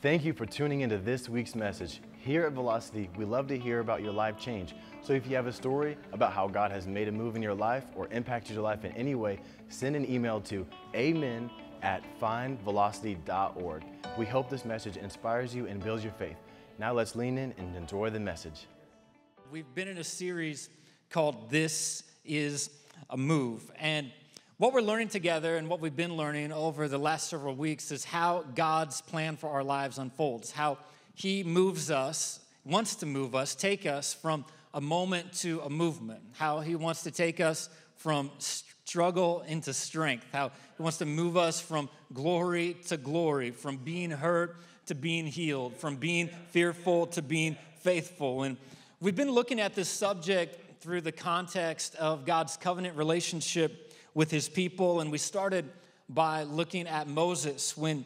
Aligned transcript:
Thank 0.00 0.24
you 0.24 0.32
for 0.32 0.46
tuning 0.46 0.82
into 0.82 0.96
this 0.96 1.28
week's 1.28 1.56
message. 1.56 2.00
Here 2.18 2.44
at 2.46 2.52
Velocity, 2.52 3.10
we 3.16 3.24
love 3.24 3.48
to 3.48 3.58
hear 3.58 3.80
about 3.80 4.00
your 4.00 4.12
life 4.12 4.38
change. 4.38 4.76
So 5.02 5.12
if 5.12 5.26
you 5.26 5.34
have 5.34 5.48
a 5.48 5.52
story 5.52 5.96
about 6.12 6.32
how 6.32 6.46
God 6.46 6.70
has 6.70 6.86
made 6.86 7.08
a 7.08 7.12
move 7.12 7.34
in 7.34 7.42
your 7.42 7.54
life 7.54 7.82
or 7.96 8.06
impacted 8.12 8.54
your 8.54 8.62
life 8.62 8.84
in 8.84 8.92
any 8.92 9.16
way, 9.16 9.40
send 9.68 9.96
an 9.96 10.08
email 10.08 10.40
to 10.42 10.64
amen 10.94 11.50
at 11.82 12.04
findvelocity.org. 12.20 13.82
We 14.16 14.24
hope 14.24 14.48
this 14.48 14.64
message 14.64 14.96
inspires 14.96 15.52
you 15.52 15.66
and 15.66 15.82
builds 15.82 16.04
your 16.04 16.12
faith. 16.12 16.36
Now 16.78 16.92
let's 16.92 17.16
lean 17.16 17.36
in 17.36 17.52
and 17.58 17.74
enjoy 17.74 18.10
the 18.10 18.20
message. 18.20 18.68
We've 19.50 19.74
been 19.74 19.88
in 19.88 19.98
a 19.98 20.04
series 20.04 20.68
called 21.10 21.50
This 21.50 22.04
is 22.24 22.70
a 23.10 23.16
Move. 23.16 23.68
And 23.80 24.12
what 24.58 24.72
we're 24.72 24.80
learning 24.80 25.06
together 25.06 25.56
and 25.56 25.68
what 25.68 25.80
we've 25.80 25.94
been 25.94 26.16
learning 26.16 26.50
over 26.50 26.88
the 26.88 26.98
last 26.98 27.28
several 27.30 27.54
weeks 27.54 27.92
is 27.92 28.04
how 28.04 28.44
God's 28.56 29.00
plan 29.00 29.36
for 29.36 29.50
our 29.50 29.62
lives 29.62 29.98
unfolds, 29.98 30.50
how 30.50 30.78
He 31.14 31.44
moves 31.44 31.92
us, 31.92 32.40
wants 32.64 32.96
to 32.96 33.06
move 33.06 33.36
us, 33.36 33.54
take 33.54 33.86
us 33.86 34.12
from 34.12 34.44
a 34.74 34.80
moment 34.80 35.32
to 35.34 35.60
a 35.60 35.70
movement, 35.70 36.20
how 36.32 36.58
He 36.58 36.74
wants 36.74 37.04
to 37.04 37.12
take 37.12 37.38
us 37.38 37.70
from 37.98 38.32
struggle 38.40 39.44
into 39.46 39.72
strength, 39.72 40.26
how 40.32 40.50
He 40.76 40.82
wants 40.82 40.98
to 40.98 41.06
move 41.06 41.36
us 41.36 41.60
from 41.60 41.88
glory 42.12 42.76
to 42.88 42.96
glory, 42.96 43.52
from 43.52 43.76
being 43.76 44.10
hurt 44.10 44.56
to 44.86 44.96
being 44.96 45.28
healed, 45.28 45.76
from 45.76 45.94
being 45.94 46.30
fearful 46.48 47.06
to 47.06 47.22
being 47.22 47.56
faithful. 47.76 48.42
And 48.42 48.56
we've 48.98 49.14
been 49.14 49.30
looking 49.30 49.60
at 49.60 49.76
this 49.76 49.88
subject 49.88 50.80
through 50.80 51.02
the 51.02 51.12
context 51.12 51.94
of 51.94 52.26
God's 52.26 52.56
covenant 52.56 52.96
relationship 52.96 53.87
with 54.18 54.32
his 54.32 54.48
people. 54.48 54.98
And 54.98 55.12
we 55.12 55.18
started 55.18 55.64
by 56.08 56.42
looking 56.42 56.88
at 56.88 57.06
Moses 57.06 57.76
when 57.76 58.04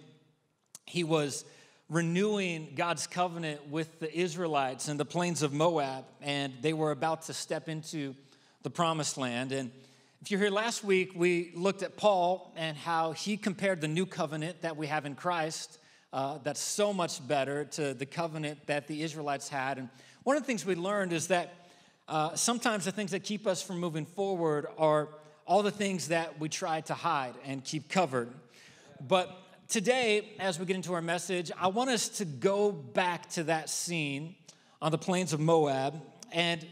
he 0.85 1.05
was 1.05 1.43
renewing 1.89 2.75
God's 2.77 3.07
covenant 3.07 3.71
with 3.71 3.99
the 3.99 4.15
Israelites 4.15 4.91
in 4.91 4.99
the 4.99 5.07
plains 5.07 5.43
of 5.43 5.55
Moab, 5.55 6.05
and 6.21 6.53
they 6.61 6.75
were 6.75 6.91
about 6.91 7.23
to 7.23 7.33
step 7.33 7.67
into 7.67 8.15
the 8.63 8.69
promised 8.69 9.17
land. 9.17 9.53
And 9.53 9.71
if 10.21 10.31
you're 10.31 10.39
here 10.39 10.51
last 10.51 10.85
week, 10.85 11.13
we 11.15 11.51
looked 11.55 11.83
at 11.83 11.97
Paul 11.97 12.53
and 12.57 12.77
how 12.77 13.13
he 13.13 13.39
compared 13.39 13.81
the 13.81 13.89
new 13.89 14.05
covenant 14.05 14.61
that 14.61 14.77
we 14.77 14.89
have 14.89 15.07
in 15.07 15.15
Christ, 15.15 15.79
uh, 16.13 16.37
that's 16.45 16.61
so 16.61 16.93
much 16.93 17.27
better, 17.27 17.65
to 17.65 17.95
the 17.95 18.05
covenant 18.05 18.67
that 18.67 18.87
the 18.87 19.03
Israelites 19.03 19.49
had. 19.49 19.79
And 19.79 19.89
one 20.25 20.37
of 20.37 20.43
the 20.43 20.47
things 20.47 20.67
we 20.67 20.75
learned 20.75 21.15
is 21.15 21.29
that 21.29 21.55
uh, 22.07 22.35
sometimes 22.35 22.85
the 22.85 22.93
things 22.93 23.13
that 23.13 23.25
keep 23.25 23.47
us 23.47 23.63
from 23.63 23.81
moving 23.81 24.05
forward 24.05 24.67
are 24.77 25.09
all 25.47 25.63
the 25.63 25.71
things 25.71 26.09
that 26.09 26.39
we 26.41 26.49
try 26.49 26.81
to 26.83 26.95
hide 26.95 27.35
and 27.45 27.65
keep 27.65 27.89
covered. 27.89 28.29
But 29.01 29.31
today, 29.69 30.33
as 30.39 30.59
we 30.59 30.67
get 30.67 30.77
into 30.77 30.95
our 30.95 31.03
message, 31.03 31.51
I 31.59 31.69
want 31.69 31.91
us 31.91 32.09
to 32.19 32.25
go 32.25 32.71
back 32.71 33.29
to 33.31 33.45
that 33.45 33.69
scene 33.69 34.35
on 34.81 34.93
the 34.93 34.99
plains 34.99 35.33
of 35.33 35.41
Moab, 35.41 36.01
and 36.33 36.65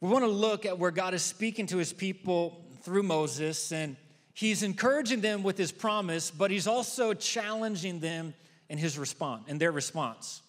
we 0.00 0.08
want 0.08 0.24
to 0.24 0.30
look 0.30 0.66
at 0.66 0.78
where 0.78 0.90
God 0.90 1.14
is 1.14 1.22
speaking 1.22 1.66
to 1.68 1.78
his 1.78 1.92
people 1.92 2.64
through 2.82 3.02
Moses, 3.02 3.72
and 3.72 3.96
he's 4.34 4.62
encouraging 4.62 5.20
them 5.20 5.42
with 5.42 5.56
his 5.56 5.72
promise, 5.72 6.30
but 6.30 6.50
he's 6.50 6.66
also 6.66 7.14
challenging 7.14 8.00
them 8.00 8.34
in 8.68 8.78
his 8.78 8.98
response, 8.98 9.44
in 9.48 9.58
their 9.58 9.72
response. 9.72 10.42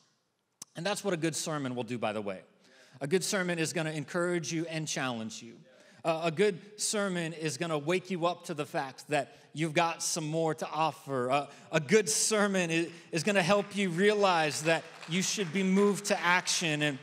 And 0.75 0.85
that's 0.85 1.03
what 1.03 1.13
a 1.13 1.17
good 1.17 1.35
sermon 1.35 1.75
will 1.75 1.83
do, 1.83 1.97
by 1.97 2.13
the 2.13 2.21
way. 2.21 2.41
A 3.01 3.07
good 3.07 3.23
sermon 3.23 3.59
is 3.59 3.73
going 3.73 3.87
to 3.87 3.93
encourage 3.93 4.51
you 4.51 4.65
and 4.67 4.87
challenge 4.87 5.41
you 5.41 5.55
a 6.05 6.31
good 6.31 6.59
sermon 6.79 7.33
is 7.33 7.57
going 7.57 7.71
to 7.71 7.77
wake 7.79 8.11
you 8.11 8.27
up 8.27 8.45
to 8.45 8.53
the 8.53 8.65
fact 8.65 9.07
that 9.09 9.35
you've 9.53 9.73
got 9.73 10.03
some 10.03 10.27
more 10.27 10.53
to 10.53 10.67
offer. 10.69 11.47
a 11.71 11.79
good 11.79 12.07
sermon 12.07 12.69
is, 12.69 12.89
is 13.11 13.23
going 13.23 13.35
to 13.35 13.41
help 13.41 13.75
you 13.75 13.89
realize 13.89 14.61
that 14.63 14.83
you 15.09 15.23
should 15.23 15.51
be 15.51 15.63
moved 15.63 16.05
to 16.05 16.21
action. 16.21 16.83
And, 16.83 16.99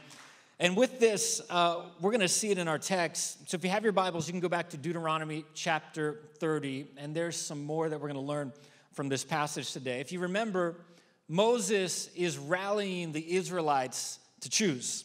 and 0.60 0.76
with 0.76 1.00
this, 1.00 1.42
uh, 1.50 1.82
we're 2.00 2.12
going 2.12 2.20
to 2.20 2.28
see 2.28 2.50
it 2.50 2.58
in 2.58 2.68
our 2.68 2.78
text. 2.78 3.50
So 3.50 3.56
if 3.56 3.64
you 3.64 3.70
have 3.70 3.82
your 3.82 3.92
Bibles, 3.92 4.28
you 4.28 4.32
can 4.32 4.40
go 4.40 4.48
back 4.48 4.70
to 4.70 4.76
Deuteronomy 4.76 5.44
chapter 5.52 6.20
30, 6.38 6.86
and 6.96 7.12
there's 7.12 7.36
some 7.36 7.64
more 7.64 7.88
that 7.88 8.00
we're 8.00 8.08
going 8.08 8.14
to 8.14 8.20
learn 8.20 8.52
from 8.92 9.08
this 9.08 9.24
passage 9.24 9.72
today. 9.72 10.00
If 10.00 10.12
you 10.12 10.20
remember, 10.20 10.76
Moses 11.26 12.08
is 12.14 12.38
rallying 12.38 13.10
the 13.10 13.34
Israelites 13.34 14.20
to 14.42 14.48
choose. 14.48 15.04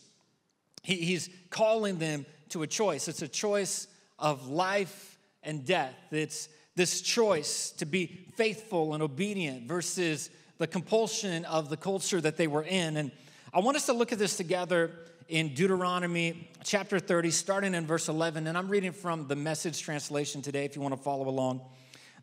He, 0.87 0.95
he's 0.95 1.29
calling 1.49 1.99
them 1.99 2.25
to 2.49 2.63
a 2.63 2.67
choice. 2.67 3.09
It's 3.09 3.21
a 3.21 3.27
choice 3.27 3.87
of 4.17 4.47
life 4.47 5.19
and 5.43 5.65
death. 5.65 5.93
It's 6.11 6.47
this 6.77 7.01
choice 7.01 7.71
to 7.71 7.85
be 7.85 8.29
faithful 8.35 8.93
and 8.93 9.03
obedient 9.03 9.67
versus 9.67 10.29
the 10.59 10.65
compulsion 10.65 11.43
of 11.43 11.69
the 11.69 11.75
culture 11.75 12.21
that 12.21 12.37
they 12.37 12.47
were 12.47 12.63
in. 12.63 12.95
And 12.95 13.11
I 13.53 13.59
want 13.59 13.75
us 13.75 13.87
to 13.87 13.93
look 13.93 14.13
at 14.13 14.17
this 14.17 14.37
together 14.37 14.91
in 15.27 15.53
Deuteronomy 15.53 16.49
chapter 16.63 16.99
30, 16.99 17.31
starting 17.31 17.73
in 17.73 17.85
verse 17.85 18.07
11. 18.07 18.47
And 18.47 18.57
I'm 18.57 18.69
reading 18.69 18.93
from 18.93 19.27
the 19.27 19.35
message 19.35 19.81
translation 19.81 20.41
today 20.41 20.63
if 20.63 20.77
you 20.77 20.81
want 20.81 20.95
to 20.95 21.01
follow 21.01 21.27
along. 21.27 21.59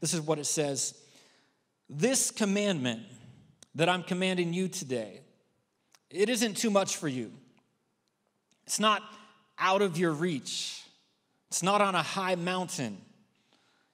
This 0.00 0.14
is 0.14 0.22
what 0.22 0.38
it 0.38 0.46
says 0.46 0.94
This 1.90 2.30
commandment 2.30 3.02
that 3.74 3.90
I'm 3.90 4.04
commanding 4.04 4.54
you 4.54 4.68
today, 4.68 5.20
it 6.08 6.30
isn't 6.30 6.56
too 6.56 6.70
much 6.70 6.96
for 6.96 7.08
you. 7.08 7.30
It's 8.66 8.80
not 8.80 9.02
out 9.58 9.82
of 9.82 9.98
your 9.98 10.12
reach. 10.12 10.82
It's 11.48 11.62
not 11.62 11.80
on 11.80 11.94
a 11.94 12.02
high 12.02 12.34
mountain. 12.34 12.98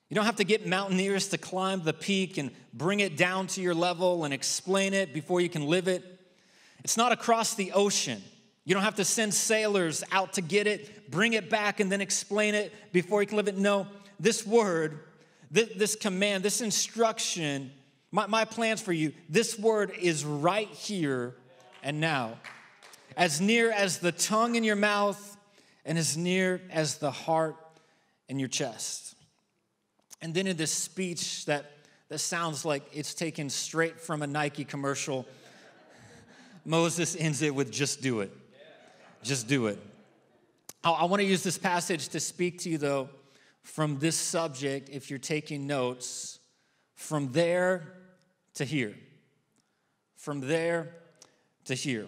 You 0.09 0.17
don't 0.17 0.25
have 0.25 0.37
to 0.37 0.45
get 0.45 0.67
mountaineers 0.67 1.29
to 1.29 1.39
climb 1.39 1.83
the 1.83 1.93
peak 1.93 2.37
and 2.39 2.51
bring 2.73 3.01
it 3.01 3.17
down 3.17 3.47
to 3.49 3.61
your 3.61 3.75
level 3.75 4.25
and 4.25 4.35
explain 4.35 4.93
it 4.93 5.15
before 5.15 5.41
you 5.41 5.49
can 5.49 5.67
live 5.67 5.87
it. 5.87 6.05
It's 6.83 6.97
not 6.97 7.13
across 7.13 7.55
the 7.55 7.73
ocean. 7.73 8.23
You 8.65 8.75
don't 8.75 8.83
have 8.83 8.97
to 8.97 9.05
send 9.05 9.35
sailors 9.35 10.03
out 10.11 10.35
to 10.35 10.43
get 10.43 10.67
it, 10.67 11.11
bring 11.11 11.35
it 11.35 11.49
back, 11.49 11.81
and 11.81 11.91
then 11.91 12.01
explain 12.01 12.55
it 12.55 12.73
before 12.93 13.21
you 13.21 13.27
can 13.27 13.37
live 13.37 13.49
it. 13.49 13.57
No, 13.57 13.87
this 14.19 14.47
word, 14.47 15.01
this 15.51 15.97
command, 15.97 16.45
this 16.45 16.61
instruction, 16.61 17.71
my, 18.11 18.45
plans 18.45 18.81
for 18.81 18.93
you, 18.93 19.13
this 19.29 19.59
word 19.59 19.93
is 20.01 20.25
right 20.25 20.69
here 20.69 21.35
and 21.83 22.01
now. 22.01 22.35
As 23.17 23.41
near 23.41 23.71
as 23.71 23.99
the 23.99 24.13
tongue 24.13 24.55
in 24.55 24.65
your 24.65 24.77
mouth 24.77 25.37
and 25.85 25.99
as 25.99 26.17
near 26.17 26.61
as 26.71 26.99
the 26.99 27.11
heart 27.11 27.57
in 28.29 28.39
your 28.39 28.49
chest. 28.49 29.15
And 30.23 30.35
then 30.35 30.47
in 30.47 30.57
this 30.57 30.71
speech 30.71 31.47
that, 31.47 31.73
that 32.09 32.19
sounds 32.19 32.65
like 32.65 32.85
it's 32.93 33.15
taken 33.15 33.51
straight 33.51 34.01
from 34.01 34.23
a 34.23 34.27
Nike 34.27 34.65
commercial, 34.65 35.27
Moses 36.65 37.17
ends 37.17 37.43
it 37.43 37.55
with 37.55 37.71
just 37.71 38.03
do 38.03 38.21
it. 38.21 38.33
Just 39.23 39.49
do 39.49 39.67
it. 39.67 39.79
I, 40.85 40.91
I 40.91 41.05
want 41.05 41.21
to 41.21 41.27
use 41.27 41.43
this 41.43 41.59
passage 41.59 42.09
to 42.09 42.21
speak 42.21 42.61
to 42.61 42.71
you, 42.71 42.79
though, 42.79 43.11
from 43.63 43.99
this 43.99 44.17
subject, 44.17 44.89
if 44.89 45.11
you're 45.11 45.19
taking 45.19 45.67
notes, 45.67 46.39
from 46.95 47.33
there 47.33 47.95
to 48.55 48.65
here. 48.65 48.95
From 50.17 50.41
there 50.41 50.95
to 51.65 51.75
here. 51.75 52.07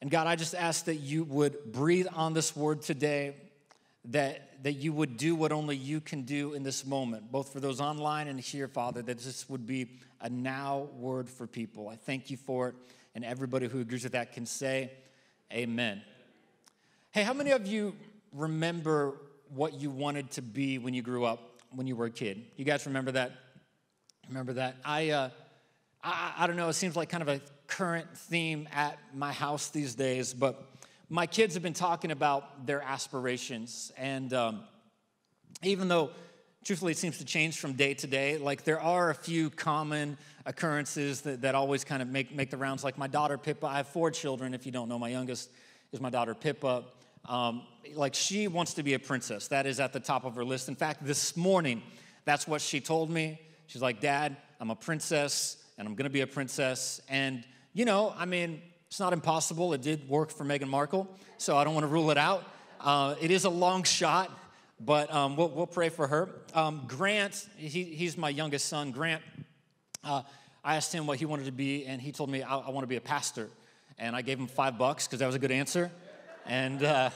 And 0.00 0.10
God, 0.10 0.26
I 0.26 0.36
just 0.36 0.54
ask 0.54 0.84
that 0.84 0.96
you 0.96 1.24
would 1.24 1.72
breathe 1.72 2.06
on 2.14 2.32
this 2.32 2.54
word 2.54 2.82
today, 2.82 3.34
that, 4.06 4.62
that 4.62 4.74
you 4.74 4.92
would 4.92 5.16
do 5.16 5.34
what 5.34 5.50
only 5.50 5.76
you 5.76 6.00
can 6.00 6.22
do 6.22 6.54
in 6.54 6.62
this 6.62 6.86
moment, 6.86 7.32
both 7.32 7.52
for 7.52 7.58
those 7.60 7.80
online 7.80 8.28
and 8.28 8.38
here, 8.38 8.68
Father, 8.68 9.02
that 9.02 9.18
this 9.18 9.48
would 9.48 9.66
be 9.66 9.88
a 10.20 10.28
now 10.28 10.88
word 10.96 11.28
for 11.28 11.46
people. 11.46 11.88
I 11.88 11.96
thank 11.96 12.30
you 12.30 12.36
for 12.36 12.68
it. 12.68 12.74
And 13.14 13.24
everybody 13.24 13.66
who 13.66 13.80
agrees 13.80 14.04
with 14.04 14.12
that 14.12 14.32
can 14.32 14.46
say, 14.46 14.92
Amen. 15.52 16.02
Hey, 17.10 17.22
how 17.22 17.32
many 17.32 17.52
of 17.52 17.66
you 17.66 17.96
remember 18.32 19.14
what 19.48 19.80
you 19.80 19.90
wanted 19.90 20.30
to 20.32 20.42
be 20.42 20.78
when 20.78 20.92
you 20.92 21.00
grew 21.00 21.24
up, 21.24 21.62
when 21.74 21.86
you 21.86 21.96
were 21.96 22.04
a 22.04 22.10
kid? 22.10 22.44
You 22.56 22.66
guys 22.66 22.84
remember 22.86 23.12
that? 23.12 23.32
Remember 24.28 24.52
that? 24.52 24.76
I, 24.84 25.10
uh, 25.10 25.30
I, 26.04 26.34
I 26.38 26.46
don't 26.46 26.56
know, 26.56 26.68
it 26.68 26.74
seems 26.74 26.96
like 26.96 27.08
kind 27.08 27.22
of 27.22 27.28
a 27.28 27.40
current 27.68 28.16
theme 28.16 28.68
at 28.72 28.98
my 29.14 29.32
house 29.32 29.68
these 29.68 29.94
days, 29.94 30.34
but 30.34 30.66
my 31.08 31.26
kids 31.26 31.54
have 31.54 31.62
been 31.62 31.74
talking 31.74 32.10
about 32.10 32.66
their 32.66 32.82
aspirations. 32.82 33.92
And 33.96 34.32
um, 34.32 34.60
even 35.62 35.88
though, 35.88 36.10
truthfully, 36.64 36.92
it 36.92 36.98
seems 36.98 37.18
to 37.18 37.24
change 37.24 37.58
from 37.58 37.74
day 37.74 37.94
to 37.94 38.06
day, 38.06 38.38
like 38.38 38.64
there 38.64 38.80
are 38.80 39.10
a 39.10 39.14
few 39.14 39.50
common 39.50 40.18
occurrences 40.44 41.20
that, 41.22 41.42
that 41.42 41.54
always 41.54 41.84
kind 41.84 42.02
of 42.02 42.08
make, 42.08 42.34
make 42.34 42.50
the 42.50 42.56
rounds. 42.56 42.82
Like 42.82 42.98
my 42.98 43.06
daughter 43.06 43.38
Pippa, 43.38 43.66
I 43.66 43.76
have 43.76 43.88
four 43.88 44.10
children, 44.10 44.54
if 44.54 44.66
you 44.66 44.72
don't 44.72 44.88
know. 44.88 44.98
My 44.98 45.10
youngest 45.10 45.50
is 45.92 46.00
my 46.00 46.10
daughter 46.10 46.34
Pippa. 46.34 46.84
Um, 47.26 47.62
like 47.94 48.14
she 48.14 48.48
wants 48.48 48.74
to 48.74 48.82
be 48.82 48.94
a 48.94 48.98
princess. 48.98 49.48
That 49.48 49.66
is 49.66 49.78
at 49.80 49.92
the 49.92 50.00
top 50.00 50.24
of 50.24 50.34
her 50.34 50.44
list. 50.44 50.68
In 50.68 50.74
fact, 50.74 51.04
this 51.04 51.36
morning, 51.36 51.82
that's 52.24 52.48
what 52.48 52.60
she 52.60 52.80
told 52.80 53.10
me. 53.10 53.40
She's 53.66 53.82
like, 53.82 54.00
Dad, 54.00 54.36
I'm 54.60 54.70
a 54.70 54.76
princess 54.76 55.58
and 55.76 55.86
I'm 55.86 55.94
gonna 55.94 56.10
be 56.10 56.22
a 56.22 56.26
princess. 56.26 57.00
And 57.08 57.44
you 57.78 57.84
know, 57.84 58.12
I 58.18 58.24
mean, 58.24 58.60
it's 58.88 58.98
not 58.98 59.12
impossible. 59.12 59.72
It 59.72 59.82
did 59.82 60.08
work 60.08 60.32
for 60.32 60.44
Meghan 60.44 60.66
Markle, 60.66 61.06
so 61.36 61.56
I 61.56 61.62
don't 61.62 61.74
want 61.74 61.84
to 61.84 61.88
rule 61.88 62.10
it 62.10 62.18
out. 62.18 62.42
Uh, 62.80 63.14
it 63.20 63.30
is 63.30 63.44
a 63.44 63.50
long 63.50 63.84
shot, 63.84 64.36
but 64.80 65.14
um, 65.14 65.36
we'll, 65.36 65.48
we'll, 65.50 65.68
pray 65.68 65.88
for 65.88 66.08
her. 66.08 66.28
Um, 66.54 66.86
Grant, 66.88 67.48
he, 67.56 67.84
he's 67.84 68.18
my 68.18 68.30
youngest 68.30 68.66
son. 68.66 68.90
Grant, 68.90 69.22
uh, 70.02 70.22
I, 70.64 70.74
asked 70.74 70.92
him 70.92 71.06
what 71.06 71.20
he 71.20 71.24
wanted 71.24 71.46
to 71.46 71.52
be, 71.52 71.86
and 71.86 72.02
he 72.02 72.10
told 72.10 72.30
me, 72.30 72.42
I, 72.42 72.58
I 72.58 72.70
want 72.70 72.82
to 72.82 72.88
be 72.88 72.96
a 72.96 73.00
pastor. 73.00 73.48
And 73.96 74.16
I 74.16 74.22
gave 74.22 74.40
him 74.40 74.48
five 74.48 74.76
bucks 74.76 75.06
because 75.06 75.20
that 75.20 75.26
was 75.26 75.36
a 75.36 75.38
good 75.38 75.52
answer. 75.52 75.92
And, 76.46 76.82
uh, 76.82 77.10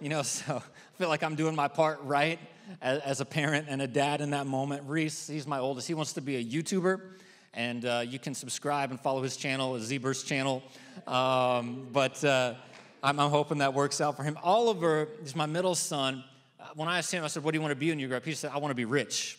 you 0.00 0.08
know, 0.08 0.22
so 0.22 0.56
I 0.56 0.98
feel 0.98 1.10
like 1.10 1.22
I'm 1.22 1.34
doing 1.34 1.54
my 1.54 1.68
part 1.68 2.00
right 2.04 2.38
as, 2.80 3.00
as, 3.00 3.20
a 3.20 3.26
parent 3.26 3.66
and 3.68 3.82
a 3.82 3.86
dad 3.86 4.22
in 4.22 4.30
that 4.30 4.46
moment. 4.46 4.84
Reese, 4.86 5.26
he's 5.26 5.46
my 5.46 5.58
oldest, 5.58 5.86
he 5.86 5.92
wants 5.92 6.14
to 6.14 6.22
be 6.22 6.36
a 6.36 6.42
YouTuber. 6.42 6.98
And 7.54 7.84
uh, 7.84 8.04
you 8.06 8.18
can 8.18 8.34
subscribe 8.34 8.90
and 8.90 8.98
follow 8.98 9.22
his 9.22 9.36
channel, 9.36 9.78
Zeber's 9.78 10.22
channel. 10.22 10.62
Um, 11.06 11.86
but 11.92 12.22
uh, 12.24 12.54
I'm, 13.02 13.20
I'm, 13.20 13.30
hoping 13.30 13.58
that 13.58 13.74
works 13.74 14.00
out 14.00 14.16
for 14.16 14.22
him. 14.22 14.38
Oliver 14.42 15.08
is 15.22 15.36
my 15.36 15.46
middle 15.46 15.74
son. 15.74 16.24
Uh, 16.58 16.68
when 16.74 16.88
I 16.88 16.98
asked 16.98 17.12
him, 17.12 17.22
I 17.24 17.26
said, 17.26 17.44
What 17.44 17.52
do 17.52 17.58
you 17.58 17.60
want 17.60 17.72
to 17.72 17.76
be 17.76 17.90
when 17.90 17.98
you 17.98 18.08
grow 18.08 18.16
up? 18.16 18.24
He 18.24 18.32
said, 18.32 18.52
I 18.54 18.58
want 18.58 18.70
to 18.70 18.76
be 18.76 18.86
rich. 18.86 19.38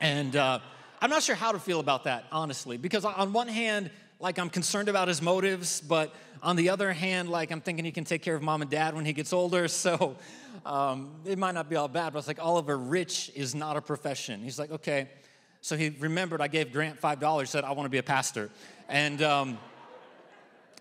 And 0.00 0.36
uh, 0.36 0.60
I'm 1.02 1.10
not 1.10 1.22
sure 1.22 1.34
how 1.34 1.52
to 1.52 1.58
feel 1.58 1.80
about 1.80 2.04
that, 2.04 2.24
honestly, 2.32 2.76
because 2.76 3.04
on 3.04 3.32
one 3.32 3.48
hand, 3.48 3.90
like 4.20 4.38
I'm 4.38 4.50
concerned 4.50 4.88
about 4.88 5.08
his 5.08 5.20
motives, 5.20 5.80
but 5.80 6.14
on 6.42 6.56
the 6.56 6.70
other 6.70 6.92
hand, 6.92 7.28
like 7.28 7.50
I'm 7.50 7.60
thinking 7.60 7.84
he 7.84 7.92
can 7.92 8.04
take 8.04 8.22
care 8.22 8.34
of 8.34 8.42
mom 8.42 8.62
and 8.62 8.70
dad 8.70 8.94
when 8.94 9.04
he 9.04 9.12
gets 9.12 9.32
older. 9.32 9.68
So 9.78 10.16
um, 10.66 11.10
it 11.24 11.38
might 11.38 11.54
not 11.54 11.68
be 11.68 11.76
all 11.76 11.88
bad, 11.88 12.12
but 12.12 12.20
it's 12.20 12.28
like 12.28 12.40
Oliver, 12.42 12.76
rich 12.76 13.30
is 13.34 13.54
not 13.54 13.76
a 13.76 13.80
profession. 13.80 14.40
He's 14.40 14.58
like, 14.58 14.70
okay. 14.70 15.08
So 15.60 15.76
he 15.76 15.90
remembered 15.90 16.40
I 16.40 16.48
gave 16.48 16.72
Grant 16.72 17.00
$5, 17.00 17.48
said, 17.48 17.64
I 17.64 17.72
want 17.72 17.86
to 17.86 17.90
be 17.90 17.98
a 17.98 18.02
pastor. 18.02 18.50
And, 18.88 19.20
um, 19.22 19.58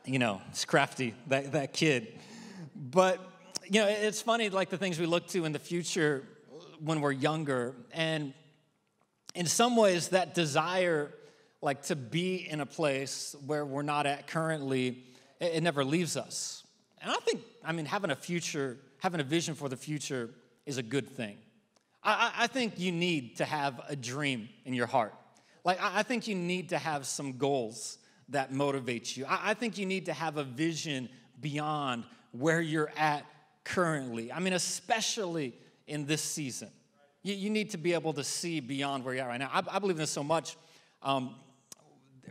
you 0.06 0.19
know, 0.19 0.41
it's 0.50 0.65
crafty, 0.65 1.13
that, 1.27 1.51
that 1.53 1.74
kid. 1.74 2.19
But, 2.75 3.19
you 3.65 3.81
know, 3.81 3.88
it's 3.88 4.21
funny, 4.21 4.50
like 4.50 4.69
the 4.69 4.77
things 4.77 5.00
we 5.00 5.06
look 5.06 5.27
to 5.29 5.45
in 5.45 5.51
the 5.51 5.59
future 5.59 6.24
when 6.79 7.01
we're 7.01 7.12
younger. 7.12 7.75
And 7.91 8.33
in 9.35 9.45
some 9.45 9.75
ways, 9.75 10.09
that 10.09 10.33
desire, 10.33 11.12
like 11.62 11.83
to 11.83 11.95
be 11.95 12.47
in 12.47 12.62
a 12.62 12.65
place 12.65 13.35
where 13.45 13.65
we're 13.65 13.81
not 13.81 14.06
at 14.06 14.27
currently, 14.27 15.03
it, 15.39 15.56
it 15.56 15.63
never 15.63 15.83
leaves 15.83 16.15
us. 16.15 16.63
And 17.01 17.12
I 17.12 17.15
think, 17.15 17.41
I 17.63 17.71
mean, 17.71 17.85
having 17.85 18.12
a 18.12 18.15
future, 18.15 18.77
having 19.00 19.19
a 19.19 19.24
vision 19.24 19.56
for 19.56 19.69
the 19.69 19.77
future 19.77 20.29
is 20.65 20.77
a 20.77 20.83
good 20.83 21.09
thing. 21.09 21.38
I, 22.07 22.31
I 22.38 22.48
think 22.48 22.80
you 22.80 22.94
need 22.94 23.36
to 23.38 23.45
have 23.45 23.81
a 23.89 23.95
dream 23.95 24.48
in 24.63 24.74
your 24.74 24.88
heart. 24.88 25.13
Like, 25.65 25.80
I, 25.81 26.04
think 26.04 26.27
you 26.27 26.36
need 26.36 26.69
to 26.69 26.77
have 26.77 27.06
some 27.06 27.33
goals 27.33 27.98
that 28.30 28.54
motivate 28.54 29.18
you. 29.18 29.25
I, 29.25 29.51
I 29.51 29.54
think 29.54 29.77
you 29.77 29.86
need 29.86 30.06
to 30.06 30.13
have 30.13 30.38
a 30.38 30.44
vision 30.45 31.09
beyond 31.42 32.06
where 32.31 32.62
you're 32.62 32.92
at 32.95 33.25
currently. 33.65 34.31
I 34.31 34.39
mean, 34.39 34.54
especially 34.54 35.54
in 35.86 36.06
this 36.06 36.21
season. 36.21 36.69
You, 37.24 37.33
you 37.33 37.50
need 37.50 37.71
to 37.71 37.77
be 37.77 37.94
able 37.94 38.13
to 38.13 38.24
see 38.24 38.62
beyond 38.62 39.03
where 39.03 39.13
you're 39.13 39.25
at 39.25 39.27
right 39.27 39.39
now. 39.39 39.50
I, 39.51 39.62
I 39.69 39.80
believe 39.80 39.98
in 39.98 40.01
this 40.01 40.12
so 40.12 40.24
much. 40.24 40.56
Um, 41.03 41.36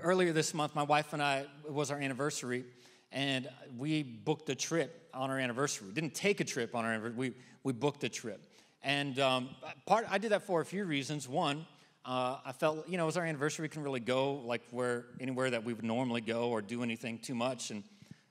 earlier 0.01 0.33
this 0.33 0.55
month, 0.55 0.75
my 0.75 0.85
wife 0.85 1.13
and 1.13 1.23
I, 1.23 1.47
it 1.67 1.73
was 1.73 1.91
our 1.91 1.99
anniversary, 1.99 2.65
and 3.13 3.47
we 3.77 4.03
booked 4.03 4.49
a 4.49 4.55
trip 4.55 5.11
on 5.13 5.31
our 5.31 5.39
anniversary. 5.39 5.89
We 5.89 5.93
didn't 5.93 6.15
take 6.15 6.41
a 6.41 6.45
trip 6.45 6.75
on 6.75 6.87
our 6.87 6.93
anniversary, 6.93 7.17
we, 7.17 7.33
we 7.63 7.73
booked 7.75 8.05
a 8.05 8.09
trip. 8.09 8.43
And 8.83 9.19
um, 9.19 9.51
part, 9.87 10.07
I 10.11 10.19
did 10.19 10.33
that 10.33 10.43
for 10.43 10.61
a 10.61 10.65
few 10.65 10.85
reasons. 10.85 11.29
One, 11.29 11.67
uh, 12.05 12.39
I 12.45 12.53
felt, 12.53 12.89
you 12.89 12.97
know, 12.97 13.05
it 13.05 13.07
was 13.07 13.17
our 13.17 13.25
anniversary, 13.25 13.65
we 13.65 13.69
couldn't 13.69 13.85
really 13.85 14.01
go 14.01 14.35
like 14.45 14.63
where, 14.71 15.07
anywhere 15.21 15.51
that 15.51 15.65
we 15.65 15.73
would 15.73 15.85
normally 15.85 16.21
go 16.21 16.51
or 16.51 16.63
do 16.63 16.83
anything 16.83 17.19
too 17.19 17.35
much. 17.35 17.71
And 17.71 17.83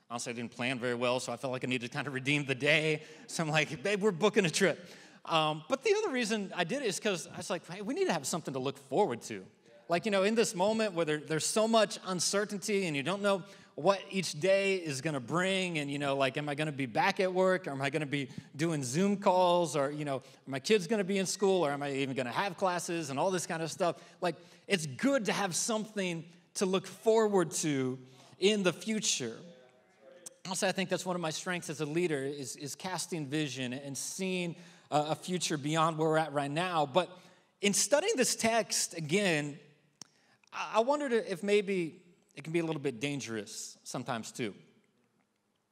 honestly, 0.10 0.32
I 0.32 0.36
didn't 0.36 0.52
plan 0.52 0.80
very 0.80 0.96
well, 0.96 1.20
so 1.20 1.34
I 1.34 1.38
felt 1.38 1.52
like 1.52 1.66
I 1.66 1.68
needed 1.68 1.92
to 1.92 1.94
kind 1.94 2.08
of 2.08 2.14
redeem 2.14 2.46
the 2.46 2.56
day. 2.56 3.04
So 3.28 3.44
I'm 3.44 3.50
like, 3.50 3.84
babe, 3.84 4.02
we're 4.02 4.12
booking 4.12 4.46
a 4.46 4.50
trip. 4.50 4.90
Um, 5.26 5.64
but 5.68 5.84
the 5.84 5.94
other 5.98 6.12
reason 6.12 6.54
I 6.56 6.64
did 6.64 6.84
it 6.84 6.86
is 6.86 6.98
because 6.98 7.28
I 7.28 7.38
was 7.38 7.50
like, 7.50 7.70
hey, 7.70 7.82
we 7.82 7.94
need 7.94 8.06
to 8.06 8.14
have 8.14 8.26
something 8.26 8.54
to 8.54 8.60
look 8.60 8.78
forward 8.78 9.22
to. 9.24 9.44
Like, 9.90 10.06
you 10.06 10.12
know, 10.12 10.24
in 10.24 10.36
this 10.36 10.56
moment 10.56 10.94
where 10.94 11.06
there, 11.06 11.18
there's 11.18 11.46
so 11.46 11.68
much 11.68 12.00
uncertainty 12.06 12.88
and 12.88 12.96
you 12.96 13.04
don't 13.04 13.22
know 13.22 13.44
what 13.76 14.00
each 14.10 14.40
day 14.40 14.76
is 14.76 15.02
going 15.02 15.14
to 15.14 15.20
bring 15.20 15.80
and 15.80 15.92
you 15.92 16.00
know 16.00 16.16
like 16.16 16.38
am 16.38 16.48
i 16.48 16.56
going 16.56 16.68
to 16.68 16.72
be 16.72 16.86
back 16.86 17.20
at 17.20 17.34
work 17.34 17.68
or 17.68 17.72
am 17.72 17.82
i 17.82 17.90
going 17.90 18.02
to 18.02 18.06
be 18.06 18.30
doing 18.56 18.84
zoom 18.84 19.18
calls 19.18 19.76
or 19.76 19.92
you 19.92 20.06
know 20.06 20.18
are 20.18 20.22
my 20.48 20.60
kids 20.60 20.88
going 20.88 20.98
to 20.98 21.04
be 21.04 21.18
in 21.18 21.26
school 21.26 21.66
or 21.66 21.72
am 21.72 21.84
i 21.84 21.92
even 21.92 22.16
going 22.16 22.26
to 22.26 22.32
have 22.32 22.58
classes 22.58 23.10
and 23.10 23.20
all 23.20 23.32
this 23.32 23.46
kind 23.46 23.62
of 23.62 23.70
stuff 23.70 23.98
like 24.22 24.36
it's 24.68 24.86
good 24.86 25.26
to 25.26 25.34
have 25.34 25.56
something 25.56 26.24
to 26.54 26.66
look 26.66 26.88
forward 26.88 27.52
to 27.52 28.00
in 28.40 28.64
the 28.64 28.72
future 28.74 29.36
also 30.48 30.68
i 30.68 30.72
think 30.72 30.90
that's 30.90 31.06
one 31.06 31.16
of 31.16 31.22
my 31.22 31.32
strengths 31.32 31.70
as 31.70 31.82
a 31.82 31.86
leader 31.86 32.24
is, 32.24 32.56
is 32.56 32.76
casting 32.76 33.26
vision 33.28 33.74
and 33.74 33.98
seeing 33.98 34.56
a 34.92 35.16
future 35.16 35.58
beyond 35.58 35.98
where 35.98 36.10
we're 36.10 36.18
at 36.18 36.34
right 36.34 36.52
now. 36.52 36.86
But 36.86 37.10
in 37.62 37.74
studying 37.74 38.16
this 38.16 38.36
text 38.36 38.96
again, 38.98 39.60
I 40.54 40.80
wondered 40.80 41.12
if 41.12 41.44
maybe 41.44 42.02
it 42.36 42.44
can 42.44 42.54
be 42.54 42.60
a 42.60 42.66
little 42.66 42.82
bit 42.82 43.00
dangerous 43.00 43.78
sometimes 43.84 44.32
too. 44.32 44.54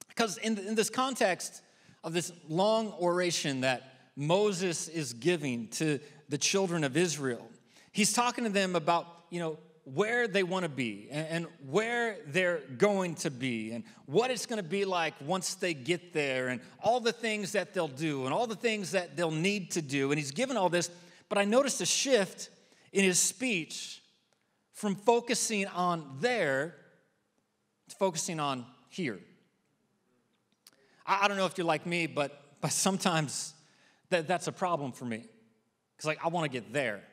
Because 0.07 0.38
in, 0.38 0.57
in 0.57 0.75
this 0.75 0.89
context 0.89 1.62
of 2.04 2.13
this 2.13 2.31
long 2.48 2.94
oration 3.00 3.62
that 3.62 3.94
Moses 4.15 4.88
is 4.88 5.13
giving 5.13 5.68
to 5.69 6.00
the 6.30 6.38
children 6.38 6.83
of 6.83 6.95
Israel, 6.95 7.50
he's 7.92 8.13
talking 8.13 8.44
to 8.44 8.50
them 8.50 8.75
about, 8.75 9.07
you 9.30 9.39
know, 9.39 9.57
where 9.86 10.27
they 10.27 10.44
want 10.44 10.63
to 10.63 10.69
be 10.69 11.10
and, 11.12 11.27
and, 11.27 11.48
where 11.69 12.15
they're 12.27 12.62
going 12.77 13.16
to 13.16 13.30
be 13.30 13.71
and 13.71 13.83
what 14.06 14.31
it's 14.31 14.45
going 14.45 14.62
to 14.62 14.68
be 14.68 14.86
like 14.86 15.13
once 15.19 15.56
they 15.56 15.74
get 15.74 16.13
there 16.13 16.48
and 16.48 16.62
all 16.81 17.01
the 17.01 17.12
things 17.12 17.51
that 17.51 17.74
they'll 17.74 17.89
do 17.89 18.24
and 18.24 18.33
all 18.33 18.48
the 18.48 18.56
things 18.56 18.92
that 18.92 19.18
they'll 19.18 19.30
need 19.30 19.71
to 19.71 19.81
do. 19.81 20.09
And 20.12 20.18
he's 20.18 20.31
given 20.31 20.56
all 20.56 20.69
this, 20.69 20.89
but 21.27 21.38
I 21.38 21.44
noticed 21.44 21.81
a 21.81 21.86
shift 21.86 22.50
in 22.94 23.04
his 23.04 23.19
speech 23.19 24.03
from 24.74 24.96
focusing 24.96 25.68
on 25.68 26.18
there 26.20 26.75
to 27.90 27.96
focusing 27.96 28.40
on 28.40 28.66
here. 28.90 29.20
I, 31.06 31.22
I 31.24 31.28
don't 31.28 31.38
know 31.38 31.46
if 31.46 31.58
you're 31.58 31.68
like 31.68 31.86
me, 31.86 32.08
but, 32.08 32.40
but 32.62 32.72
sometimes 32.72 33.54
that, 34.10 34.28
that's 34.28 34.48
a 34.48 34.52
problem 34.52 34.92
for 34.92 35.06
me. 35.06 35.25
Because, 35.96 36.08
like, 36.08 36.20
I 36.24 36.30
want 36.30 36.46
to 36.46 36.50
get 36.50 36.74
there. 36.74 37.04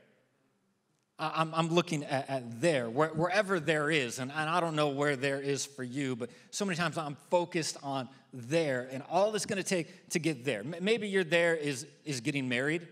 I'm, 1.19 1.55
I'm 1.55 1.69
looking 1.69 2.05
at, 2.05 2.31
at 2.31 2.61
there, 2.62 2.89
where, 2.89 3.11
wherever 3.11 3.61
there 3.61 3.91
is. 3.91 4.19
And, 4.19 4.33
and 4.33 4.49
I 4.49 4.59
don't 4.59 4.75
know 4.75 4.89
where 4.89 5.17
there 5.17 5.39
is 5.39 5.67
for 5.67 5.85
you, 5.85 6.17
but 6.17 6.31
so 6.51 6.65
many 6.65 6.77
times 6.77 6.97
I'm 6.97 7.17
focused 7.31 7.77
on 7.83 8.09
there 8.33 8.89
and 8.91 9.03
all 9.11 9.35
it's 9.35 9.45
going 9.45 9.59
to 9.59 9.69
take 9.69 10.09
to 10.11 10.19
get 10.19 10.47
there. 10.47 10.63
Maybe 10.65 11.09
you're 11.09 11.25
there 11.25 11.55
is, 11.55 11.87
is 12.06 12.21
getting 12.21 12.49
married. 12.49 12.89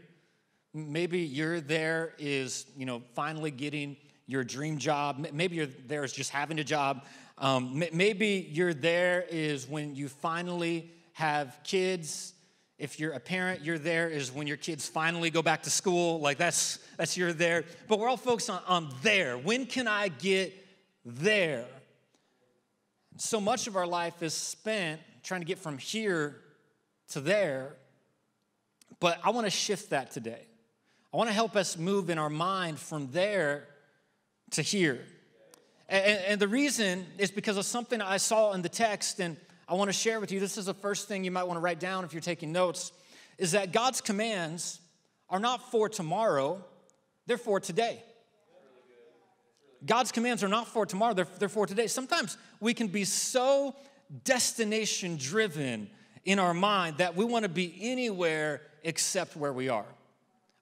Maybe 0.75 1.21
you're 1.21 1.62
there 1.62 2.12
is, 2.19 2.67
you 2.76 2.85
know, 2.85 3.03
finally 3.14 3.50
getting 3.50 3.97
your 4.28 4.44
dream 4.44 4.78
job. 4.78 5.26
Maybe 5.32 5.56
you're 5.56 5.66
there 5.66 6.04
is 6.04 6.12
just 6.12 6.30
having 6.30 6.60
a 6.60 6.64
job. 6.64 7.04
Um, 7.38 7.82
maybe 7.92 8.48
you're 8.52 8.75
there 8.75 9.25
is 9.28 9.68
when 9.68 9.97
you 9.97 10.08
finally 10.08 10.92
have 11.14 11.58
kids 11.64 12.35
if 12.78 13.00
you're 13.00 13.12
a 13.12 13.20
parent, 13.20 13.64
you're 13.64 13.78
there 13.78 14.08
is 14.08 14.30
when 14.30 14.47
your 14.47 14.56
kids 14.56 14.88
finally 14.88 15.30
go 15.30 15.42
back 15.42 15.64
to 15.64 15.70
school. 15.70 16.20
Like 16.20 16.38
that's 16.38 16.78
that's 16.97 17.16
you're 17.16 17.32
there. 17.32 17.64
But 17.88 17.99
we're 17.99 18.08
all 18.08 18.16
focused 18.16 18.50
on, 18.50 18.62
on 18.68 18.94
there. 19.02 19.37
When 19.37 19.66
can 19.66 19.88
I 19.88 20.08
get 20.08 20.54
there? 21.04 21.66
So 23.16 23.40
much 23.40 23.66
of 23.66 23.75
our 23.75 23.87
life 23.87 24.23
is 24.23 24.32
spent 24.32 25.00
trying 25.25 25.40
to 25.40 25.47
get 25.47 25.58
from 25.58 25.76
here 25.76 26.37
to 27.08 27.20
there. 27.20 27.75
But 29.00 29.18
I 29.25 29.30
want 29.30 29.47
to 29.47 29.50
shift 29.50 29.90
that 29.90 30.12
today. 30.12 30.47
I 31.12 31.16
want 31.16 31.28
to 31.30 31.35
help 31.35 31.56
us 31.56 31.76
move 31.76 32.11
in 32.11 32.18
our 32.18 32.30
mind 32.30 32.78
from 32.78 33.11
there 33.11 33.66
to 34.52 34.62
hear. 34.62 35.00
And, 35.88 36.21
and, 36.26 36.40
the 36.40 36.49
reason 36.49 37.07
is 37.17 37.31
because 37.31 37.57
of 37.57 37.64
something 37.64 38.02
I 38.02 38.19
saw 38.19 38.52
in 38.52 38.62
the 38.62 38.69
text, 38.69 39.21
and 39.21 39.37
I 39.69 39.75
want 39.75 39.88
to 39.88 39.93
share 39.93 40.21
with 40.21 40.31
you. 40.31 40.38
This 40.40 40.59
is 40.59 40.67
the 40.67 40.75
first 40.75 41.09
thing 41.09 41.25
you 41.25 41.31
might 41.31 41.45
want 41.45 41.57
to 41.57 41.62
write 41.62 41.81
down 41.81 42.05
if 42.05 42.12
you're 42.12 42.21
taking 42.21 42.52
notes 42.52 42.93
is 43.38 43.52
that 43.52 43.73
God's 43.73 44.00
commands 44.00 44.81
are 45.31 45.38
not 45.38 45.71
for 45.71 45.88
tomorrow, 45.88 46.62
they're 47.26 47.38
for 47.38 47.61
today. 47.61 48.02
God's 49.87 50.11
commands 50.11 50.43
are 50.43 50.49
not 50.49 50.67
for 50.67 50.85
tomorrow, 50.85 51.14
they're, 51.14 51.28
they're 51.38 51.49
for 51.49 51.67
today. 51.67 51.87
Sometimes 51.87 52.37
we 52.61 52.75
can 52.75 52.88
be 52.88 53.05
so 53.05 53.76
destination 54.25 55.17
driven 55.17 55.88
in 56.25 56.38
our 56.38 56.55
mind 56.55 56.99
that 56.99 57.14
we 57.14 57.25
want 57.25 57.45
to 57.45 57.49
be 57.49 57.75
anywhere 57.81 58.62
except 58.83 59.37
where 59.37 59.52
we 59.52 59.69
are. 59.69 59.87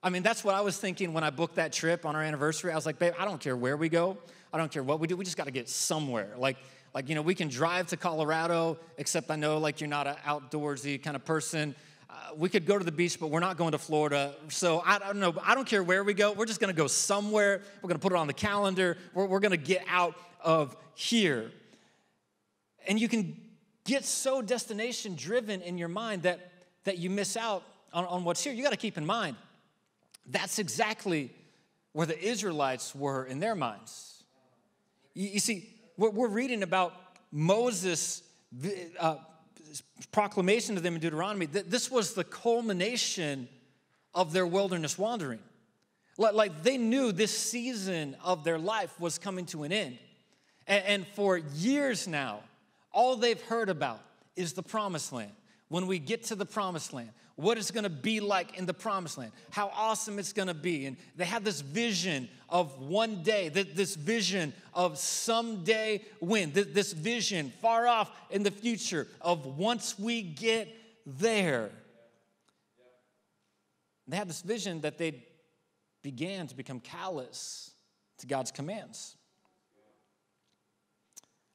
I 0.03 0.09
mean, 0.09 0.21
that's 0.21 0.43
what 0.43 0.53
I 0.53 0.61
was 0.61 0.77
thinking 0.77 1.13
when 1.13 1.23
I 1.23 1.31
booked 1.31 1.55
that 1.55 1.73
trip 1.73 2.05
on 2.05 2.15
our 2.15 2.21
anniversary. 2.21 2.71
I 2.71 2.75
was 2.75 2.85
like, 2.85 2.99
babe, 2.99 3.13
I 3.17 3.25
don't 3.25 3.41
care 3.41 3.57
where 3.57 3.75
we 3.75 3.89
go. 3.89 4.17
I 4.53 4.57
don't 4.57 4.71
care 4.71 4.83
what 4.83 4.99
we 4.99 5.07
do. 5.07 5.17
We 5.17 5.25
just 5.25 5.37
got 5.37 5.45
to 5.45 5.51
get 5.51 5.67
somewhere. 5.67 6.33
Like, 6.37 6.57
like, 6.93 7.09
you 7.09 7.15
know, 7.15 7.21
we 7.21 7.35
can 7.35 7.47
drive 7.47 7.87
to 7.87 7.97
Colorado, 7.97 8.77
except 8.97 9.29
I 9.29 9.35
know 9.35 9.57
like 9.57 9.81
you're 9.81 9.89
not 9.89 10.07
an 10.07 10.15
outdoorsy 10.25 11.01
kind 11.01 11.15
of 11.15 11.25
person. 11.25 11.75
Uh, 12.09 12.13
we 12.35 12.47
could 12.47 12.65
go 12.65 12.77
to 12.77 12.85
the 12.85 12.91
beach, 12.91 13.19
but 13.19 13.29
we're 13.29 13.39
not 13.39 13.57
going 13.57 13.71
to 13.71 13.77
Florida. 13.77 14.35
So 14.49 14.81
I, 14.85 14.99
don't 14.99 15.19
know. 15.19 15.35
I 15.43 15.55
don't 15.55 15.67
care 15.67 15.83
where 15.83 16.03
we 16.03 16.13
go. 16.13 16.31
We're 16.31 16.45
just 16.45 16.59
going 16.59 16.73
to 16.73 16.77
go 16.77 16.87
somewhere. 16.87 17.61
We're 17.81 17.87
going 17.89 17.99
to 17.99 18.01
put 18.01 18.13
it 18.13 18.17
on 18.17 18.27
the 18.27 18.33
calendar. 18.33 18.97
We're, 19.13 19.25
we're 19.25 19.39
going 19.39 19.51
to 19.51 19.57
get 19.57 19.83
out 19.89 20.15
of 20.41 20.77
here. 20.93 21.51
And 22.87 22.99
you 22.99 23.09
can 23.09 23.35
get 23.83 24.05
so 24.05 24.41
destination 24.41 25.15
driven 25.15 25.61
in 25.61 25.77
your 25.77 25.89
mind 25.89 26.23
that, 26.23 26.51
that 26.85 26.97
you 26.97 27.09
miss 27.09 27.35
out 27.35 27.63
on, 27.91 28.05
on 28.05 28.23
what's 28.23 28.43
here. 28.43 28.53
You 28.53 28.63
got 28.63 28.71
to 28.71 28.77
keep 28.77 28.97
in 28.97 29.05
mind 29.05 29.35
that's 30.27 30.59
exactly 30.59 31.31
where 31.93 32.05
the 32.05 32.19
Israelites 32.19 32.93
were 32.93 33.25
in 33.25 33.39
their 33.39 33.55
minds. 33.55 34.23
You, 35.13 35.29
you 35.29 35.39
see, 35.39 35.69
we're, 35.97 36.09
we're, 36.09 36.27
reading 36.27 36.63
about 36.63 36.93
Moses' 37.31 38.23
uh, 38.99 39.15
proclamation 40.11 40.75
to 40.75 40.81
them 40.81 40.95
in 40.95 41.01
Deuteronomy. 41.01 41.47
That 41.47 41.71
this 41.71 41.89
was 41.89 42.13
the 42.13 42.23
culmination 42.23 43.47
of 44.13 44.33
their 44.33 44.47
wilderness 44.47 44.97
wandering. 44.97 45.39
Like, 46.17 46.63
they 46.63 46.77
knew 46.77 47.11
this 47.11 47.37
season 47.37 48.15
of 48.23 48.43
their 48.43 48.57
life 48.57 48.99
was 48.99 49.19
coming 49.19 49.45
to 49.47 49.63
an 49.63 49.71
end. 49.71 49.99
And 50.65 51.05
for 51.15 51.37
years 51.37 52.07
now, 52.07 52.39
all 52.91 53.15
they've 53.15 53.41
heard 53.43 53.69
about 53.69 54.01
is 54.35 54.53
the 54.53 54.63
promised 54.63 55.13
land. 55.13 55.31
When 55.69 55.87
we 55.87 55.99
get 55.99 56.23
to 56.25 56.35
the 56.35 56.45
promised 56.45 56.93
land, 56.93 57.11
what 57.35 57.57
it's 57.57 57.71
gonna 57.71 57.89
be 57.89 58.19
like 58.19 58.57
in 58.57 58.65
the 58.65 58.73
promised 58.73 59.17
land, 59.17 59.31
how 59.51 59.71
awesome 59.75 60.17
it's 60.17 60.33
gonna 60.33 60.53
be. 60.53 60.85
And 60.85 60.97
they 61.15 61.25
have 61.25 61.43
this 61.43 61.61
vision 61.61 62.29
of 62.49 62.79
one 62.79 63.21
day, 63.21 63.49
this 63.49 63.95
vision 63.95 64.53
of 64.73 64.97
someday 64.97 66.03
when, 66.19 66.51
this 66.53 66.93
vision 66.93 67.51
far 67.61 67.85
off 67.87 68.11
in 68.31 68.43
the 68.43 68.51
future 68.51 69.07
of 69.21 69.45
once 69.57 69.99
we 69.99 70.21
get 70.21 70.67
there. 71.05 71.69
They 74.07 74.17
had 74.17 74.29
this 74.29 74.41
vision 74.41 74.81
that 74.81 74.97
they 74.97 75.25
began 76.01 76.47
to 76.47 76.55
become 76.55 76.79
callous 76.79 77.71
to 78.19 78.27
God's 78.27 78.51
commands. 78.51 79.15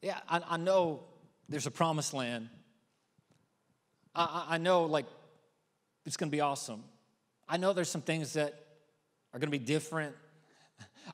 Yeah, 0.03 0.19
I, 0.29 0.43
I 0.51 0.57
know 0.59 1.05
there's 1.49 1.67
a 1.67 1.71
promised 1.71 2.13
land. 2.13 2.51
I, 4.15 4.47
I 4.51 4.59
know, 4.59 4.85
like, 4.85 5.07
it's 6.05 6.17
to 6.31 6.35
be 6.35 6.41
awesome. 6.41 6.83
I 7.49 7.57
know 7.57 7.73
there's 7.73 7.91
some 7.91 8.03
things 8.03 8.33
that 8.35 8.55
are 9.33 9.39
to 9.51 9.59
be 9.59 9.65
different. 9.65 10.15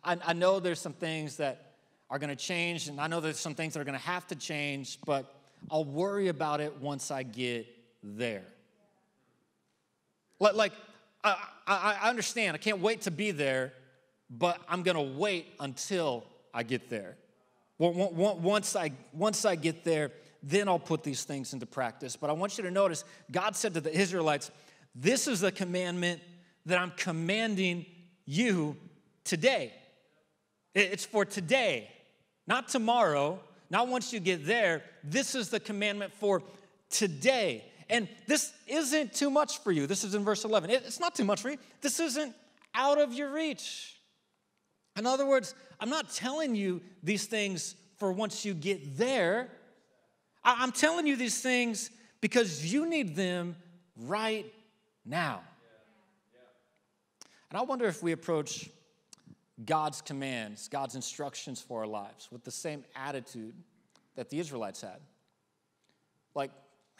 I, 0.04 0.16
I 0.24 0.32
know 0.32 0.60
there's 0.60 0.80
some 0.80 0.92
things 0.92 1.36
that 1.36 1.74
are 2.10 2.18
to 2.30 2.36
change, 2.36 2.88
and 2.88 3.00
I 3.00 3.06
know 3.06 3.20
there's 3.20 3.38
some 3.38 3.54
things 3.54 3.74
that 3.74 3.80
are 3.80 3.84
to 3.98 4.04
have 4.04 4.26
to 4.28 4.34
change, 4.34 4.98
but 5.04 5.34
I'll 5.70 5.84
worry 5.84 6.28
about 6.28 6.60
it 6.60 6.80
once 6.80 7.10
I 7.10 7.22
get 7.22 7.66
there. 8.02 8.44
Like, 10.40 10.72
I, 11.22 11.36
I, 11.66 11.98
I 12.02 12.08
understand, 12.08 12.54
I 12.54 12.58
can't 12.58 12.80
wait 12.80 13.02
to 13.02 13.10
be 13.10 13.30
there, 13.30 13.72
but 14.30 14.60
I'm 14.68 14.82
to 14.96 15.18
wait 15.18 15.46
until 15.60 16.24
I 16.54 16.62
get 16.62 16.88
there. 16.88 17.16
Once 17.78 18.74
I, 18.74 18.92
once 19.12 19.44
I 19.44 19.54
get 19.56 19.84
there, 19.84 20.10
then 20.42 20.68
I'll 20.68 20.78
put 20.78 21.02
these 21.02 21.24
things 21.24 21.52
into 21.52 21.66
practice. 21.66 22.16
But 22.16 22.30
I 22.30 22.32
want 22.32 22.58
you 22.58 22.64
to 22.64 22.70
notice 22.70 23.04
God 23.30 23.56
said 23.56 23.74
to 23.74 23.80
the 23.80 23.96
Israelites, 23.96 24.50
This 24.94 25.26
is 25.26 25.40
the 25.40 25.52
commandment 25.52 26.20
that 26.66 26.78
I'm 26.78 26.92
commanding 26.96 27.86
you 28.24 28.76
today. 29.24 29.72
It's 30.74 31.04
for 31.04 31.24
today, 31.24 31.90
not 32.46 32.68
tomorrow, 32.68 33.40
not 33.70 33.88
once 33.88 34.12
you 34.12 34.20
get 34.20 34.46
there. 34.46 34.82
This 35.02 35.34
is 35.34 35.48
the 35.48 35.60
commandment 35.60 36.12
for 36.12 36.42
today. 36.90 37.64
And 37.90 38.08
this 38.26 38.52
isn't 38.66 39.14
too 39.14 39.30
much 39.30 39.58
for 39.58 39.72
you. 39.72 39.86
This 39.86 40.04
is 40.04 40.14
in 40.14 40.24
verse 40.24 40.44
11. 40.44 40.70
It's 40.70 41.00
not 41.00 41.14
too 41.14 41.24
much 41.24 41.40
for 41.40 41.50
you. 41.50 41.58
This 41.80 42.00
isn't 42.00 42.34
out 42.74 43.00
of 43.00 43.12
your 43.12 43.32
reach. 43.32 43.96
In 44.96 45.06
other 45.06 45.26
words, 45.26 45.54
I'm 45.80 45.90
not 45.90 46.12
telling 46.12 46.54
you 46.54 46.82
these 47.02 47.26
things 47.26 47.76
for 47.96 48.12
once 48.12 48.44
you 48.44 48.54
get 48.54 48.98
there. 48.98 49.48
I'm 50.58 50.72
telling 50.72 51.06
you 51.06 51.16
these 51.16 51.40
things 51.40 51.90
because 52.20 52.72
you 52.72 52.88
need 52.88 53.14
them 53.14 53.56
right 53.96 54.46
now. 55.04 55.40
And 57.50 57.58
I 57.58 57.62
wonder 57.62 57.86
if 57.86 58.02
we 58.02 58.12
approach 58.12 58.68
God's 59.64 60.00
commands, 60.00 60.68
God's 60.68 60.94
instructions 60.94 61.60
for 61.60 61.80
our 61.80 61.86
lives 61.86 62.28
with 62.30 62.44
the 62.44 62.50
same 62.50 62.84
attitude 62.94 63.54
that 64.16 64.30
the 64.30 64.38
Israelites 64.38 64.80
had. 64.80 65.00
Like, 66.34 66.50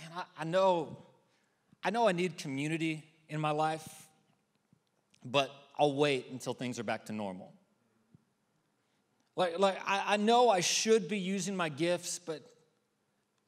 man, 0.01 0.11
I, 0.17 0.23
I 0.41 0.45
know, 0.45 0.97
I 1.85 1.91
know 1.91 2.09
I 2.09 2.13
need 2.13 2.39
community 2.39 3.05
in 3.29 3.41
my 3.41 3.51
life, 3.51 4.09
but 5.25 5.51
I'll 5.79 5.95
wait 5.95 6.27
until 6.33 6.55
things 6.55 6.79
are 6.79 6.85
back 6.85 7.07
to 7.07 7.13
normal. 7.13 7.53
Like, 9.37 9.59
like 9.59 9.79
I, 9.87 10.15
I 10.15 10.17
know 10.17 10.49
I 10.49 10.61
should 10.61 11.09
be 11.09 11.19
using 11.19 11.55
my 11.55 11.69
gifts, 11.69 12.19
but 12.19 12.43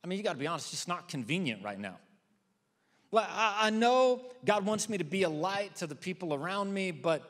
I 0.02 0.06
mean, 0.06 0.18
you 0.18 0.24
got 0.24 0.32
to 0.32 0.38
be 0.38 0.46
honest, 0.46 0.72
it's 0.72 0.88
not 0.88 1.08
convenient 1.08 1.62
right 1.62 1.78
now. 1.78 1.98
Like, 3.12 3.28
I, 3.28 3.56
I 3.62 3.70
know 3.70 4.22
God 4.44 4.64
wants 4.64 4.88
me 4.88 4.98
to 4.98 5.04
be 5.04 5.24
a 5.24 5.28
light 5.28 5.76
to 5.76 5.86
the 5.86 5.94
people 5.94 6.32
around 6.32 6.72
me, 6.72 6.90
but 6.90 7.22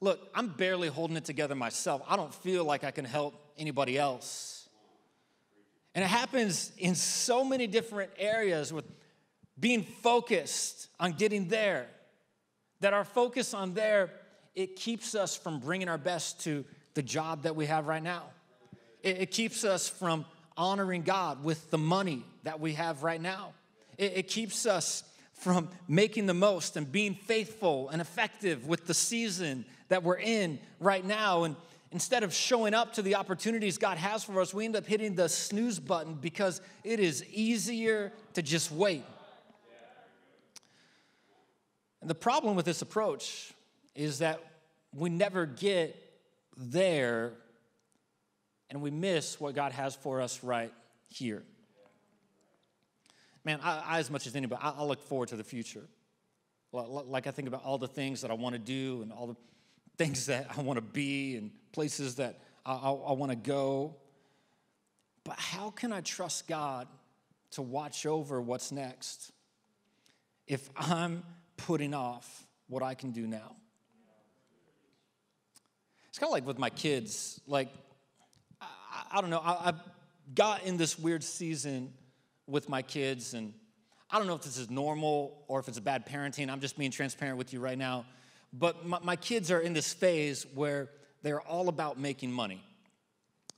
look, 0.00 0.28
I'm 0.34 0.48
barely 0.48 0.88
holding 0.88 1.16
it 1.16 1.24
together 1.24 1.54
myself. 1.54 2.02
I 2.08 2.16
don't 2.16 2.34
feel 2.34 2.64
like 2.64 2.84
I 2.84 2.90
can 2.90 3.04
help 3.04 3.34
anybody 3.58 3.98
else. 3.98 4.68
And 5.94 6.04
it 6.04 6.08
happens 6.08 6.72
in 6.78 6.94
so 6.94 7.44
many 7.44 7.66
different 7.66 8.10
areas 8.18 8.72
with 8.72 8.84
being 9.58 9.82
focused 9.82 10.88
on 11.00 11.12
getting 11.12 11.48
there, 11.48 11.86
that 12.80 12.92
our 12.92 13.04
focus 13.04 13.54
on 13.54 13.72
there, 13.72 14.10
it 14.54 14.76
keeps 14.76 15.14
us 15.14 15.34
from 15.34 15.60
bringing 15.60 15.88
our 15.88 15.96
best 15.96 16.40
to 16.44 16.64
the 16.92 17.02
job 17.02 17.44
that 17.44 17.56
we 17.56 17.64
have 17.66 17.86
right 17.86 18.02
now. 18.02 18.24
It, 19.02 19.18
it 19.18 19.30
keeps 19.30 19.64
us 19.64 19.88
from 19.88 20.26
honoring 20.56 21.02
God 21.02 21.44
with 21.44 21.70
the 21.70 21.78
money 21.78 22.24
that 22.44 22.60
we 22.60 22.74
have 22.74 23.02
right 23.02 23.20
now. 23.20 23.52
It, 23.98 24.12
it 24.16 24.28
keeps 24.28 24.66
us 24.66 25.04
from 25.34 25.68
making 25.86 26.26
the 26.26 26.34
most 26.34 26.76
and 26.76 26.90
being 26.90 27.14
faithful 27.14 27.88
and 27.90 28.00
effective 28.00 28.66
with 28.66 28.86
the 28.86 28.94
season 28.94 29.64
that 29.88 30.02
we're 30.02 30.18
in 30.18 30.58
right 30.80 31.04
now. 31.04 31.44
And 31.44 31.56
instead 31.92 32.22
of 32.22 32.32
showing 32.32 32.74
up 32.74 32.94
to 32.94 33.02
the 33.02 33.16
opportunities 33.16 33.78
God 33.78 33.98
has 33.98 34.24
for 34.24 34.40
us, 34.40 34.54
we 34.54 34.64
end 34.64 34.76
up 34.76 34.86
hitting 34.86 35.14
the 35.14 35.28
snooze 35.28 35.78
button 35.78 36.14
because 36.14 36.60
it 36.84 37.00
is 37.00 37.24
easier 37.32 38.12
to 38.34 38.42
just 38.42 38.72
wait. 38.72 39.04
And 42.00 42.10
the 42.10 42.14
problem 42.14 42.56
with 42.56 42.64
this 42.64 42.82
approach 42.82 43.52
is 43.94 44.18
that 44.18 44.40
we 44.94 45.10
never 45.10 45.44
get 45.44 45.96
there 46.56 47.32
and 48.70 48.82
we 48.82 48.90
miss 48.90 49.40
what 49.40 49.54
God 49.54 49.72
has 49.72 49.94
for 49.94 50.20
us 50.20 50.42
right 50.42 50.72
here. 51.08 51.42
Man, 53.44 53.60
I, 53.62 53.82
I 53.86 53.98
as 53.98 54.10
much 54.10 54.26
as 54.26 54.34
anybody, 54.34 54.60
I, 54.62 54.70
I, 54.70 54.82
look 54.82 55.00
forward 55.02 55.28
to 55.28 55.36
the 55.36 55.44
future. 55.44 55.84
Like 56.72 57.26
I 57.26 57.30
think 57.30 57.46
about 57.46 57.64
all 57.64 57.78
the 57.78 57.88
things 57.88 58.22
that 58.22 58.30
I 58.30 58.34
want 58.34 58.54
to 58.54 58.58
do 58.58 59.02
and 59.02 59.12
all 59.12 59.28
the 59.28 59.36
things 59.96 60.26
that 60.26 60.48
I 60.56 60.60
want 60.62 60.78
to 60.78 60.82
be 60.82 61.36
and 61.36 61.50
places 61.72 62.16
that 62.16 62.40
I, 62.64 62.74
I 62.74 63.12
want 63.12 63.30
to 63.30 63.36
go. 63.36 63.94
But 65.24 65.38
how 65.38 65.70
can 65.70 65.92
I 65.92 66.00
trust 66.00 66.48
God 66.48 66.88
to 67.52 67.62
watch 67.62 68.04
over 68.04 68.40
what's 68.40 68.72
next 68.72 69.32
if 70.46 70.68
I'm 70.76 71.22
putting 71.56 71.94
off 71.94 72.46
what 72.68 72.82
I 72.82 72.94
can 72.94 73.12
do 73.12 73.26
now? 73.26 73.56
It's 76.08 76.18
kind 76.18 76.30
of 76.30 76.32
like 76.32 76.46
with 76.46 76.58
my 76.58 76.70
kids. 76.70 77.40
Like, 77.46 77.68
I, 79.10 79.20
don't 79.20 79.30
know, 79.30 79.38
I, 79.38 79.70
I 79.70 79.72
got 80.34 80.64
in 80.64 80.76
this 80.76 80.98
weird 80.98 81.22
season 81.22 81.92
with 82.46 82.68
my 82.68 82.82
kids, 82.82 83.34
and 83.34 83.52
I 84.10 84.18
don't 84.18 84.26
know 84.26 84.34
if 84.34 84.42
this 84.42 84.56
is 84.56 84.70
normal 84.70 85.44
or 85.48 85.60
if 85.60 85.68
it's 85.68 85.78
a 85.78 85.82
bad 85.82 86.06
parenting. 86.06 86.50
I'm 86.50 86.60
just 86.60 86.78
being 86.78 86.90
transparent 86.90 87.38
with 87.38 87.52
you 87.52 87.60
right 87.60 87.78
now. 87.78 88.04
But 88.52 88.86
my, 88.86 88.98
my 89.02 89.16
kids 89.16 89.50
are 89.50 89.60
in 89.60 89.72
this 89.72 89.92
phase 89.92 90.46
where 90.54 90.88
they're 91.22 91.40
all 91.40 91.68
about 91.68 91.98
making 91.98 92.32
money. 92.32 92.62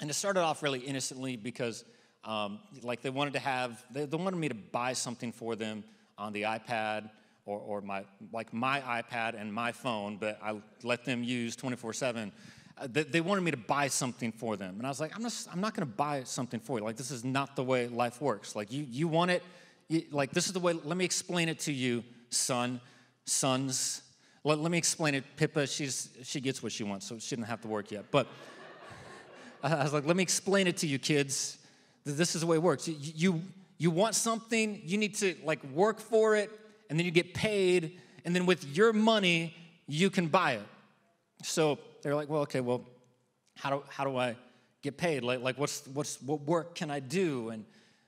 And 0.01 0.09
it 0.09 0.15
started 0.15 0.41
off 0.41 0.63
really 0.63 0.81
innocently 0.81 1.37
because, 1.37 1.85
um, 2.25 2.61
like, 2.83 3.03
they 3.03 3.11
wanted 3.11 3.35
to 3.35 3.41
have, 3.41 3.85
they, 3.91 4.05
they 4.05 4.17
wanted 4.17 4.37
me 4.37 4.49
to 4.49 4.55
buy 4.55 4.93
something 4.93 5.33
for 5.33 5.57
them 5.57 5.85
on 6.17 6.33
the 6.33 6.43
iPad 6.43 7.11
or, 7.47 7.59
or 7.59 7.81
my, 7.81 8.05
like 8.33 8.53
my 8.53 8.81
iPad 8.81 9.41
and 9.41 9.53
my 9.53 9.73
phone, 9.73 10.17
but 10.19 10.39
I 10.43 10.61
let 10.83 11.05
them 11.05 11.25
use 11.25 11.57
24 11.57 11.93
7. 11.93 12.33
Uh, 12.81 12.87
they 12.91 13.21
wanted 13.21 13.41
me 13.41 13.51
to 13.51 13.57
buy 13.57 13.89
something 13.89 14.31
for 14.33 14.57
them. 14.57 14.77
And 14.79 14.87
I 14.87 14.89
was 14.89 15.01
like, 15.01 15.15
I'm, 15.17 15.23
just, 15.23 15.49
I'm 15.53 15.61
not 15.61 15.75
going 15.75 15.87
to 15.87 15.95
buy 15.95 16.23
something 16.25 16.61
for 16.61 16.79
you. 16.79 16.85
Like, 16.85 16.97
this 16.97 17.11
is 17.11 17.25
not 17.25 17.57
the 17.57 17.65
way 17.65 17.89
life 17.89 18.21
works. 18.21 18.55
Like, 18.55 18.73
you, 18.73 18.87
you 18.89 19.09
want 19.09 19.31
it, 19.31 19.43
you, 19.89 20.05
like, 20.11 20.33
this 20.33 20.47
is 20.47 20.53
the 20.53 20.61
way, 20.61 20.73
let 20.73 20.97
me 20.97 21.05
explain 21.05 21.49
it 21.49 21.59
to 21.61 21.73
you, 21.73 22.05
son, 22.31 22.81
sons. 23.25 24.03
Let, 24.45 24.59
let 24.59 24.71
me 24.71 24.79
explain 24.79 25.15
it. 25.15 25.25
Pippa, 25.37 25.67
she's, 25.67 26.11
she 26.23 26.41
gets 26.41 26.63
what 26.63 26.73
she 26.73 26.85
wants, 26.85 27.07
so 27.07 27.19
she 27.19 27.35
didn't 27.35 27.49
have 27.49 27.61
to 27.63 27.69
work 27.69 27.91
yet. 27.91 28.11
But 28.11 28.29
I 29.63 29.83
was 29.83 29.93
like, 29.93 30.07
let 30.07 30.17
me 30.17 30.23
explain 30.23 30.67
it 30.67 30.77
to 30.79 30.87
you, 30.87 30.99
kids. 30.99 31.59
This 32.05 32.35
is 32.35 32.43
the 32.43 32.47
way 32.47 32.57
it 32.57 32.63
works. 32.63 32.87
You, 32.87 32.97
you, 32.99 33.43
you 33.79 33.91
want 33.91 34.15
something, 34.15 34.81
you 34.85 34.99
need 34.99 35.17
to, 35.17 35.35
like, 35.43 35.65
work 35.73 36.01
for 36.01 36.37
it, 36.37 36.51
and 36.91 36.99
then 36.99 37.05
you 37.05 37.13
get 37.13 37.35
paid, 37.35 38.01
and 38.25 38.35
then 38.35 38.47
with 38.47 38.65
your 38.77 38.93
money, 38.93 39.55
you 39.89 40.11
can 40.11 40.29
buy 40.29 40.53
it. 40.53 40.67
So 41.43 41.79
they're 42.03 42.15
like, 42.15 42.29
well, 42.29 42.43
okay, 42.43 42.61
well, 42.61 42.87
how 43.57 43.71
do, 43.71 43.83
how 43.89 44.05
do 44.05 44.17
I 44.17 44.37
get 44.83 44.97
paid? 44.97 45.25
Like, 45.25 45.41
like 45.41 45.59
what's, 45.59 45.87
what's, 45.89 46.21
what 46.23 46.43
work 46.43 46.75
can 46.75 46.91
I 46.91 47.01
do? 47.01 47.51
And 47.51 47.65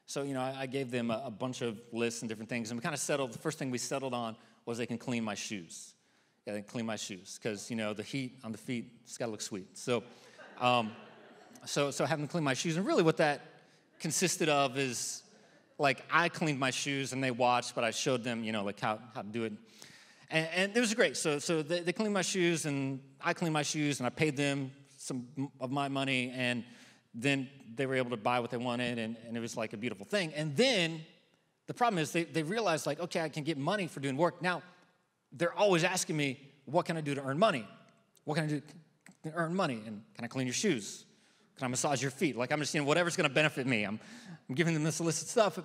so, 0.06 0.22
you 0.22 0.34
know, 0.34 0.40
I, 0.40 0.60
I 0.60 0.66
gave 0.66 0.90
them 0.90 1.10
a, 1.10 1.22
a, 1.26 1.30
bunch 1.30 1.62
of 1.62 1.80
lists 1.92 2.22
and 2.22 2.28
different 2.28 2.48
things, 2.48 2.70
and 2.70 2.78
we 2.78 2.82
kind 2.82 2.94
of 2.94 3.00
settled, 3.00 3.32
the 3.32 3.38
first 3.38 3.58
thing 3.58 3.70
we 3.70 3.78
settled 3.78 4.14
on 4.14 4.36
was 4.66 4.78
they 4.78 4.86
can 4.86 4.98
clean 4.98 5.22
my 5.24 5.34
shoes. 5.34 5.94
Yeah, 6.46 6.54
they 6.54 6.60
can 6.60 6.68
clean 6.68 6.86
my 6.86 6.96
shoes, 6.96 7.38
because, 7.40 7.70
you 7.70 7.76
know, 7.76 7.92
the 7.94 8.02
heat 8.02 8.38
on 8.42 8.52
the 8.52 8.58
feet, 8.58 8.90
it's 9.04 9.18
got 9.18 9.26
to 9.26 9.30
look 9.30 9.40
sweet. 9.40 9.76
So, 9.78 10.02
um, 10.60 10.92
so, 11.64 11.90
so 11.90 12.04
having 12.04 12.24
them 12.24 12.28
clean 12.30 12.44
my 12.44 12.54
shoes. 12.54 12.76
And 12.76 12.86
really, 12.86 13.02
what 13.02 13.18
that 13.18 13.42
consisted 13.98 14.48
of 14.48 14.78
is 14.78 15.22
like 15.78 16.02
I 16.10 16.28
cleaned 16.28 16.58
my 16.58 16.70
shoes 16.70 17.12
and 17.12 17.22
they 17.22 17.30
watched, 17.30 17.74
but 17.74 17.84
I 17.84 17.90
showed 17.90 18.24
them, 18.24 18.44
you 18.44 18.52
know, 18.52 18.64
like 18.64 18.80
how, 18.80 18.98
how 19.14 19.22
to 19.22 19.28
do 19.28 19.44
it. 19.44 19.52
And, 20.30 20.48
and 20.54 20.76
it 20.76 20.80
was 20.80 20.94
great. 20.94 21.16
So, 21.16 21.38
so 21.38 21.62
they, 21.62 21.80
they 21.80 21.92
cleaned 21.92 22.14
my 22.14 22.22
shoes 22.22 22.66
and 22.66 23.00
I 23.20 23.34
cleaned 23.34 23.52
my 23.52 23.62
shoes 23.62 24.00
and 24.00 24.06
I 24.06 24.10
paid 24.10 24.36
them 24.36 24.70
some 24.96 25.26
of 25.60 25.70
my 25.70 25.88
money 25.88 26.32
and 26.34 26.64
then 27.14 27.48
they 27.74 27.86
were 27.86 27.96
able 27.96 28.10
to 28.10 28.16
buy 28.16 28.38
what 28.38 28.50
they 28.50 28.56
wanted 28.56 28.98
and, 28.98 29.16
and 29.26 29.36
it 29.36 29.40
was 29.40 29.56
like 29.56 29.72
a 29.72 29.76
beautiful 29.76 30.06
thing. 30.06 30.32
And 30.34 30.56
then 30.56 31.00
the 31.66 31.74
problem 31.74 31.98
is 31.98 32.12
they, 32.12 32.24
they 32.24 32.42
realized 32.42 32.86
like, 32.86 33.00
okay, 33.00 33.20
I 33.20 33.28
can 33.28 33.42
get 33.42 33.58
money 33.58 33.88
for 33.88 34.00
doing 34.00 34.16
work. 34.16 34.40
Now, 34.40 34.62
they're 35.32 35.56
always 35.56 35.84
asking 35.84 36.16
me, 36.16 36.40
what 36.64 36.86
can 36.86 36.96
I 36.96 37.00
do 37.00 37.14
to 37.14 37.22
earn 37.22 37.38
money? 37.38 37.66
What 38.24 38.36
can 38.36 38.44
I 38.44 38.48
do 38.48 38.60
to 39.24 39.32
earn 39.34 39.54
money? 39.54 39.82
And 39.86 40.02
can 40.14 40.24
I 40.24 40.28
clean 40.28 40.46
your 40.46 40.54
shoes? 40.54 41.04
Can 41.56 41.64
I 41.64 41.68
massage 41.68 42.00
your 42.00 42.10
feet? 42.10 42.36
Like 42.36 42.52
I'm 42.52 42.60
just, 42.60 42.72
you 42.74 42.80
know, 42.80 42.86
whatever's 42.86 43.16
gonna 43.16 43.28
benefit 43.28 43.66
me. 43.66 43.84
I'm, 43.84 43.98
I'm 44.48 44.54
giving 44.54 44.74
them 44.74 44.84
this 44.84 45.00
illicit 45.00 45.28
stuff. 45.28 45.58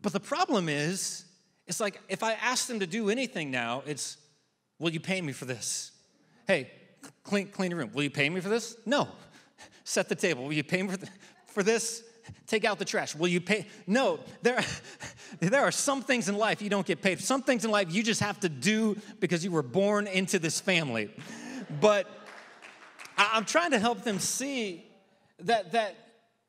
But 0.00 0.12
the 0.12 0.20
problem 0.20 0.68
is, 0.68 1.24
it's 1.66 1.80
like 1.80 2.00
if 2.08 2.22
I 2.22 2.32
ask 2.34 2.66
them 2.66 2.80
to 2.80 2.86
do 2.86 3.10
anything 3.10 3.50
now, 3.50 3.82
it's, 3.86 4.16
will 4.78 4.90
you 4.90 5.00
pay 5.00 5.20
me 5.20 5.32
for 5.32 5.44
this? 5.44 5.92
Hey, 6.46 6.70
clean, 7.22 7.48
clean 7.48 7.70
your 7.70 7.80
room. 7.80 7.90
Will 7.92 8.02
you 8.02 8.10
pay 8.10 8.28
me 8.28 8.40
for 8.40 8.48
this? 8.48 8.76
No. 8.84 9.08
Set 9.84 10.08
the 10.08 10.14
table. 10.14 10.44
Will 10.44 10.52
you 10.52 10.64
pay 10.64 10.82
me 10.82 10.88
for, 10.90 11.06
for 11.46 11.62
this? 11.62 12.04
Take 12.46 12.64
out 12.64 12.78
the 12.78 12.84
trash. 12.84 13.14
Will 13.14 13.28
you 13.28 13.40
pay? 13.40 13.66
No. 13.86 14.20
There, 14.42 14.62
there 15.40 15.62
are 15.62 15.72
some 15.72 16.02
things 16.02 16.28
in 16.28 16.36
life 16.36 16.62
you 16.62 16.70
don't 16.70 16.86
get 16.86 17.02
paid. 17.02 17.20
Some 17.20 17.42
things 17.42 17.64
in 17.64 17.70
life 17.70 17.92
you 17.92 18.02
just 18.02 18.20
have 18.20 18.40
to 18.40 18.48
do 18.48 18.96
because 19.20 19.44
you 19.44 19.50
were 19.50 19.62
born 19.62 20.06
into 20.06 20.38
this 20.38 20.60
family. 20.60 21.10
But 21.80 22.06
I'm 23.16 23.44
trying 23.44 23.70
to 23.70 23.78
help 23.78 24.02
them 24.02 24.18
see 24.18 24.84
that, 25.40 25.72
that 25.72 25.96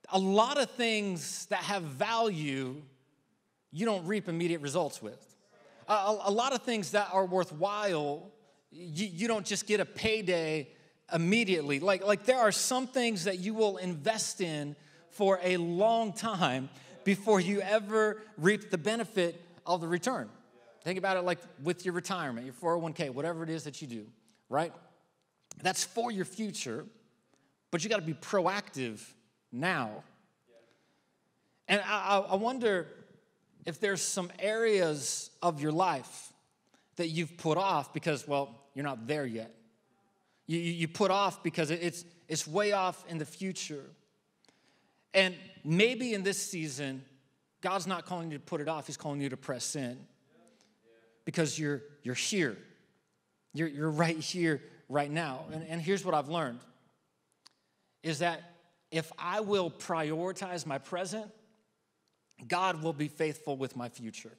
a 0.09 0.19
lot 0.19 0.59
of 0.59 0.71
things 0.71 1.45
that 1.47 1.59
have 1.59 1.83
value 1.83 2.81
you 3.73 3.85
don't 3.85 4.05
reap 4.05 4.29
immediate 4.29 4.61
results 4.61 5.01
with. 5.01 5.35
A, 5.89 6.15
a, 6.25 6.31
lot 6.31 6.53
of 6.53 6.61
things 6.61 6.91
that 6.91 7.09
are 7.11 7.25
worthwhile, 7.25 8.31
you, 8.71 9.07
you 9.07 9.27
don't 9.27 9.45
just 9.45 9.67
get 9.67 9.79
a 9.79 9.85
payday 9.85 10.69
immediately. 11.11 11.79
Like, 11.79 12.05
like 12.05 12.23
there 12.25 12.37
are 12.37 12.51
some 12.51 12.87
things 12.87 13.25
that 13.25 13.39
you 13.39 13.53
will 13.53 13.77
invest 13.77 14.39
in 14.39 14.75
for 15.09 15.39
a 15.43 15.57
long 15.57 16.13
time 16.13 16.69
before 17.03 17.39
you 17.39 17.61
ever 17.61 18.21
reap 18.37 18.69
the 18.69 18.77
benefit 18.77 19.43
of 19.65 19.81
the 19.81 19.87
return. 19.87 20.29
Think 20.83 20.99
about 20.99 21.17
it 21.17 21.21
like 21.21 21.39
with 21.63 21.83
your 21.83 21.95
retirement, 21.95 22.45
your 22.45 22.55
401k, 22.55 23.09
whatever 23.09 23.43
it 23.43 23.49
is 23.49 23.63
that 23.63 23.81
you 23.81 23.87
do, 23.87 24.05
right? 24.49 24.71
That's 25.61 25.83
for 25.83 26.11
your 26.11 26.25
future, 26.25 26.85
but 27.71 27.83
you 27.83 27.89
got 27.89 27.99
to 27.99 28.05
be 28.05 28.13
proactive 28.13 29.01
now. 29.51 30.03
And 31.67 31.81
I, 31.85 32.19
I 32.19 32.35
wonder 32.35 32.87
if 33.65 33.79
there's 33.79 34.01
some 34.01 34.31
areas 34.39 35.29
of 35.41 35.61
your 35.61 35.71
life 35.71 36.33
that 36.97 37.07
you've 37.07 37.37
put 37.37 37.57
off 37.57 37.93
because, 37.93 38.27
well, 38.27 38.63
you're 38.73 38.85
not 38.85 39.07
there 39.07 39.25
yet. 39.25 39.53
You, 40.47 40.59
you 40.59 40.87
put 40.87 41.11
off 41.11 41.43
because 41.43 41.71
it's, 41.71 42.05
it's 42.27 42.47
way 42.47 42.73
off 42.73 43.03
in 43.07 43.17
the 43.17 43.25
future. 43.25 43.85
And 45.13 45.35
maybe 45.63 46.13
in 46.13 46.23
this 46.23 46.37
season, 46.37 47.03
God's 47.61 47.87
not 47.87 48.05
calling 48.05 48.31
you 48.31 48.37
to 48.37 48.43
put 48.43 48.59
it 48.59 48.67
off, 48.67 48.87
He's 48.87 48.97
calling 48.97 49.21
you 49.21 49.29
to 49.29 49.37
press 49.37 49.75
in 49.75 49.97
because 51.25 51.57
you're, 51.57 51.81
you're 52.03 52.15
here. 52.15 52.57
You're, 53.53 53.67
you're 53.67 53.89
right 53.89 54.17
here, 54.17 54.61
right 54.89 55.09
now. 55.09 55.45
And, 55.53 55.65
and 55.67 55.81
here's 55.81 56.03
what 56.03 56.13
I've 56.13 56.29
learned 56.29 56.59
is 58.01 58.19
that 58.19 58.41
if 58.91 59.11
I 59.17 59.39
will 59.39 59.71
prioritize 59.71 60.65
my 60.65 60.77
present, 60.77 61.31
God 62.47 62.81
will 62.83 62.93
be 62.93 63.07
faithful 63.07 63.57
with 63.57 63.75
my 63.75 63.89
future. 63.89 64.31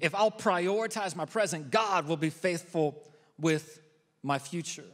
If 0.00 0.14
I'll 0.14 0.30
prioritize 0.30 1.14
my 1.14 1.24
present, 1.24 1.70
God 1.70 2.08
will 2.08 2.16
be 2.16 2.30
faithful 2.30 3.02
with 3.38 3.80
my 4.22 4.38
future. 4.38 4.84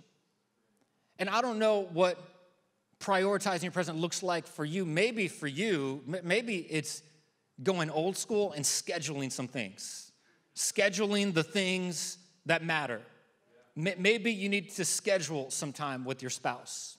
And 1.19 1.29
I 1.29 1.41
don't 1.41 1.59
know 1.59 1.89
what 1.93 2.19
prioritizing 3.01 3.63
your 3.63 3.73
present 3.73 3.99
looks 3.99 4.23
like 4.23 4.47
for 4.47 4.65
you. 4.65 4.85
Maybe 4.85 5.29
for 5.29 5.47
you, 5.47 6.03
maybe 6.23 6.59
it's 6.71 7.03
going 7.63 7.91
old 7.91 8.17
school 8.17 8.53
and 8.53 8.65
scheduling 8.65 9.33
some 9.33 9.49
things, 9.49 10.13
scheduling 10.57 11.35
the 11.35 11.43
things 11.43 12.19
that 12.47 12.65
matter. 12.65 13.01
Maybe 13.77 14.33
you 14.33 14.49
need 14.49 14.71
to 14.71 14.85
schedule 14.85 15.51
some 15.51 15.73
time 15.73 16.05
with 16.05 16.23
your 16.23 16.31
spouse. 16.31 16.97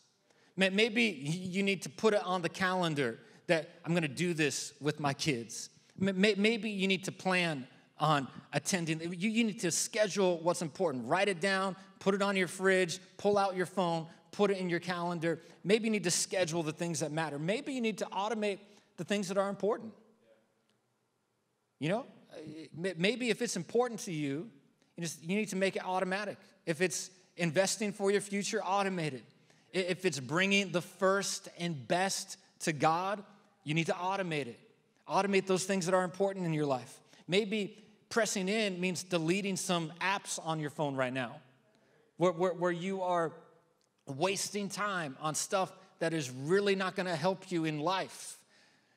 Maybe 0.56 1.04
you 1.04 1.64
need 1.64 1.82
to 1.84 1.90
put 1.90 2.14
it 2.14 2.24
on 2.26 2.42
the 2.42 2.50
calendar 2.50 3.20
that 3.50 3.70
I'm 3.86 3.94
gonna 3.94 4.08
do 4.08 4.34
this 4.34 4.74
with 4.80 5.00
my 5.00 5.14
kids. 5.14 5.70
Maybe 5.98 6.70
you 6.70 6.88
need 6.88 7.04
to 7.04 7.12
plan 7.12 7.68
on 8.00 8.28
attending. 8.54 9.14
You 9.14 9.44
need 9.44 9.60
to 9.60 9.72
schedule 9.72 10.40
what's 10.42 10.62
important. 10.62 11.06
Write 11.06 11.28
it 11.28 11.42
down, 11.42 11.76
put 12.00 12.16
it 12.16 12.22
on 12.22 12.36
your 12.36 12.48
fridge, 12.48 13.00
pull 13.18 13.38
out 13.38 13.56
your 13.56 13.66
phone, 13.66 14.08
put 14.32 14.52
it 14.52 14.58
in 14.58 14.70
your 14.70 14.80
calendar. 14.80 15.40
Maybe 15.64 15.86
you 15.86 15.92
need 15.92 16.06
to 16.06 16.12
schedule 16.12 16.64
the 16.64 16.72
things 16.72 17.02
that 17.02 17.12
matter. 17.12 17.38
Maybe 17.38 17.74
you 17.74 17.82
need 17.82 17.98
to 17.98 18.06
automate 18.06 18.60
the 18.98 19.04
things 19.04 19.28
that 19.28 19.38
are 19.38 19.50
important. 19.50 19.94
You 21.80 21.90
know, 21.90 22.06
uh, 22.34 22.90
maybe 22.98 23.30
if 23.30 23.42
it's 23.42 23.56
important 23.56 24.00
to 24.02 24.14
you, 24.14 24.50
you, 24.98 25.08
you 25.22 25.36
need 25.36 25.50
to 25.50 25.56
make 25.56 25.76
it 25.76 25.86
automatic. 25.86 26.38
If 26.66 26.82
it's 26.82 27.10
investing 27.38 27.92
for 27.92 28.12
your 28.12 28.22
future, 28.22 28.62
automate 28.66 29.14
it. 29.14 29.24
If 29.72 30.06
it's 30.06 30.20
bringing 30.20 30.72
the 30.72 30.82
first 30.82 31.48
and 31.58 31.88
best 31.88 32.38
to 32.62 32.74
God, 32.74 33.24
you 33.64 33.74
need 33.74 33.88
to 33.88 33.94
automate 33.94 34.48
it. 34.48 34.60
Automate 35.08 35.48
those 35.48 35.66
things 35.66 35.86
that 35.86 35.96
are 35.96 36.04
important 36.04 36.46
in 36.46 36.54
your 36.54 36.66
life. 36.66 37.00
Maybe 37.28 37.78
pressing 38.10 38.48
in 38.48 38.80
means 38.80 39.04
deleting 39.04 39.56
some 39.56 39.92
apps 40.02 40.40
on 40.44 40.60
your 40.60 40.70
phone 40.70 40.96
right 40.96 41.14
now 41.14 41.36
where, 42.18 42.32
where, 42.32 42.54
where 42.54 42.72
you 42.72 43.02
are 43.02 43.32
wasting 44.06 44.70
time 44.70 45.16
on 45.22 45.36
stuff 45.36 45.72
that 46.00 46.14
is 46.14 46.30
really 46.32 46.76
not 46.76 46.96
gonna 46.96 47.16
help 47.16 47.52
you 47.52 47.66
in 47.66 47.80
life. 47.80 48.38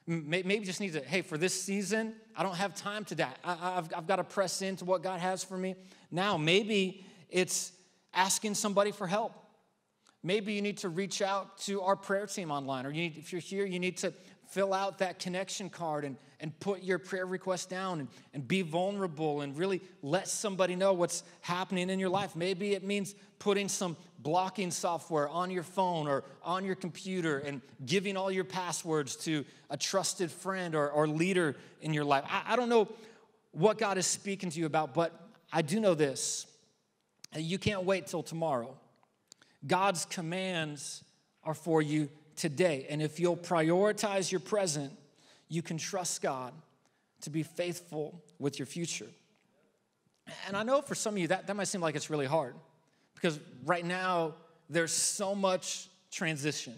Maybe 0.07 0.61
just 0.61 0.81
need 0.81 0.94
to, 0.94 1.01
hey, 1.01 1.22
for 1.22 1.38
this 1.38 1.61
season, 1.62 2.14
I 2.37 2.42
don't 2.42 2.57
have 2.57 2.75
time 2.75 3.05
to 3.07 3.14
that. 3.16 3.38
I, 3.44 3.55
have 3.55 3.92
I've 3.96 4.07
got 4.09 4.16
to 4.16 4.25
press 4.25 4.61
into 4.61 4.85
what 4.85 5.03
God 5.03 5.20
has 5.20 5.44
for 5.44 5.57
me. 5.57 5.77
Now, 6.11 6.37
maybe 6.37 7.07
it's 7.31 7.70
asking 8.12 8.55
somebody 8.55 8.90
for 8.90 9.07
help. 9.07 9.33
Maybe 10.25 10.55
you 10.55 10.62
need 10.62 10.79
to 10.79 10.88
reach 10.88 11.22
out 11.22 11.59
to 11.62 11.83
our 11.83 11.94
prayer 11.94 12.27
team 12.27 12.51
online, 12.51 12.85
or 12.85 12.90
you 12.90 13.03
need, 13.03 13.16
if 13.16 13.33
you're 13.33 13.40
here, 13.40 13.64
you 13.64 13.79
need 13.79 13.96
to 13.98 14.12
fill 14.52 14.74
out 14.74 14.98
that 14.98 15.18
connection 15.18 15.70
card 15.70 16.04
and, 16.04 16.14
and 16.38 16.58
put 16.60 16.82
your 16.82 16.98
prayer 16.98 17.24
request 17.24 17.70
down 17.70 18.00
and, 18.00 18.08
and 18.34 18.46
be 18.46 18.60
vulnerable 18.60 19.40
and 19.40 19.56
really 19.56 19.80
let 20.02 20.28
somebody 20.28 20.76
know 20.76 20.92
what's 20.92 21.24
happening 21.40 21.88
in 21.88 21.98
your 21.98 22.10
life. 22.10 22.36
Maybe 22.36 22.74
it 22.74 22.84
means 22.84 23.14
putting 23.38 23.66
some 23.66 23.96
blocking 24.18 24.70
software 24.70 25.26
on 25.26 25.50
your 25.50 25.62
phone 25.62 26.06
or 26.06 26.24
on 26.44 26.66
your 26.66 26.74
computer 26.74 27.38
and 27.38 27.62
giving 27.86 28.14
all 28.14 28.30
your 28.30 28.44
passwords 28.44 29.16
to 29.16 29.46
a 29.70 29.76
trusted 29.78 30.30
friend 30.30 30.74
or, 30.74 30.90
or 30.90 31.08
leader 31.08 31.56
in 31.80 31.94
your 31.94 32.04
life. 32.04 32.24
I, 32.28 32.52
I 32.52 32.56
don't 32.56 32.68
know 32.68 32.88
what 33.52 33.78
God 33.78 33.96
is 33.96 34.06
speaking 34.06 34.50
to 34.50 34.60
you 34.60 34.66
about, 34.66 34.92
but 34.92 35.18
I 35.50 35.62
do 35.62 35.80
know 35.80 35.94
this. 35.94 36.46
You 37.34 37.58
can't 37.58 37.84
wait 37.84 38.06
till 38.06 38.22
tomorrow. 38.22 38.76
God's 39.66 40.04
commands 40.04 41.02
are 41.42 41.54
for 41.54 41.80
you 41.80 42.10
today. 42.36 42.86
And 42.88 43.02
if 43.02 43.20
you'll 43.20 43.36
prioritize 43.36 44.30
your 44.30 44.40
present, 44.40 44.92
you 45.48 45.62
can 45.62 45.78
trust 45.78 46.22
God 46.22 46.52
to 47.22 47.30
be 47.30 47.42
faithful 47.42 48.22
with 48.38 48.58
your 48.58 48.66
future. 48.66 49.08
And 50.46 50.56
I 50.56 50.62
know 50.62 50.82
for 50.82 50.94
some 50.94 51.14
of 51.14 51.18
you 51.18 51.28
that, 51.28 51.46
that 51.46 51.56
might 51.56 51.68
seem 51.68 51.80
like 51.80 51.94
it's 51.94 52.10
really 52.10 52.26
hard 52.26 52.54
because 53.14 53.38
right 53.64 53.84
now 53.84 54.34
there's 54.68 54.92
so 54.92 55.34
much 55.34 55.88
transition 56.10 56.74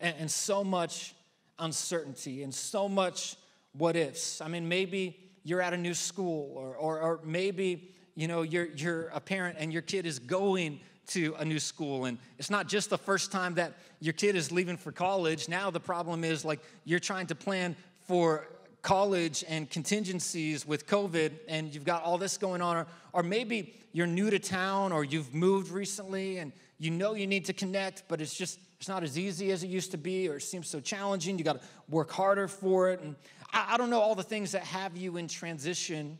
and, 0.00 0.14
and 0.18 0.30
so 0.30 0.62
much 0.64 1.14
uncertainty 1.58 2.42
and 2.42 2.54
so 2.54 2.88
much 2.88 3.36
what 3.72 3.96
ifs. 3.96 4.40
I 4.40 4.48
mean, 4.48 4.68
maybe 4.68 5.18
you're 5.44 5.62
at 5.62 5.72
a 5.72 5.76
new 5.76 5.94
school 5.94 6.52
or, 6.56 6.76
or, 6.76 7.00
or 7.00 7.20
maybe 7.24 7.90
you 8.14 8.28
know 8.28 8.42
you're, 8.42 8.66
you're 8.66 9.08
a 9.08 9.20
parent 9.20 9.56
and 9.58 9.72
your 9.72 9.82
kid 9.82 10.06
is 10.06 10.18
going 10.18 10.80
to 11.08 11.34
a 11.38 11.44
new 11.44 11.58
school. 11.58 12.04
And 12.06 12.18
it's 12.38 12.50
not 12.50 12.68
just 12.68 12.90
the 12.90 12.98
first 12.98 13.32
time 13.32 13.54
that 13.54 13.74
your 14.00 14.12
kid 14.12 14.36
is 14.36 14.52
leaving 14.52 14.76
for 14.76 14.92
college. 14.92 15.48
Now 15.48 15.70
the 15.70 15.80
problem 15.80 16.24
is 16.24 16.44
like 16.44 16.60
you're 16.84 17.00
trying 17.00 17.26
to 17.28 17.34
plan 17.34 17.76
for 18.06 18.48
college 18.82 19.44
and 19.48 19.70
contingencies 19.70 20.66
with 20.66 20.86
COVID, 20.86 21.32
and 21.48 21.72
you've 21.72 21.84
got 21.84 22.02
all 22.02 22.18
this 22.18 22.36
going 22.36 22.60
on. 22.60 22.76
Or, 22.76 22.86
or 23.12 23.22
maybe 23.22 23.74
you're 23.92 24.06
new 24.06 24.30
to 24.30 24.38
town 24.38 24.92
or 24.92 25.04
you've 25.04 25.34
moved 25.34 25.70
recently 25.70 26.38
and 26.38 26.52
you 26.78 26.90
know 26.90 27.14
you 27.14 27.26
need 27.26 27.44
to 27.44 27.52
connect, 27.52 28.02
but 28.08 28.20
it's 28.20 28.34
just 28.34 28.58
it's 28.78 28.88
not 28.88 29.04
as 29.04 29.16
easy 29.16 29.52
as 29.52 29.62
it 29.62 29.68
used 29.68 29.92
to 29.92 29.96
be, 29.96 30.28
or 30.28 30.36
it 30.36 30.42
seems 30.42 30.66
so 30.66 30.80
challenging. 30.80 31.38
You 31.38 31.44
got 31.44 31.60
to 31.60 31.68
work 31.88 32.10
harder 32.10 32.48
for 32.48 32.90
it. 32.90 33.00
And 33.00 33.14
I, 33.52 33.74
I 33.74 33.76
don't 33.76 33.90
know 33.90 34.00
all 34.00 34.16
the 34.16 34.24
things 34.24 34.50
that 34.52 34.64
have 34.64 34.96
you 34.96 35.18
in 35.18 35.28
transition 35.28 36.18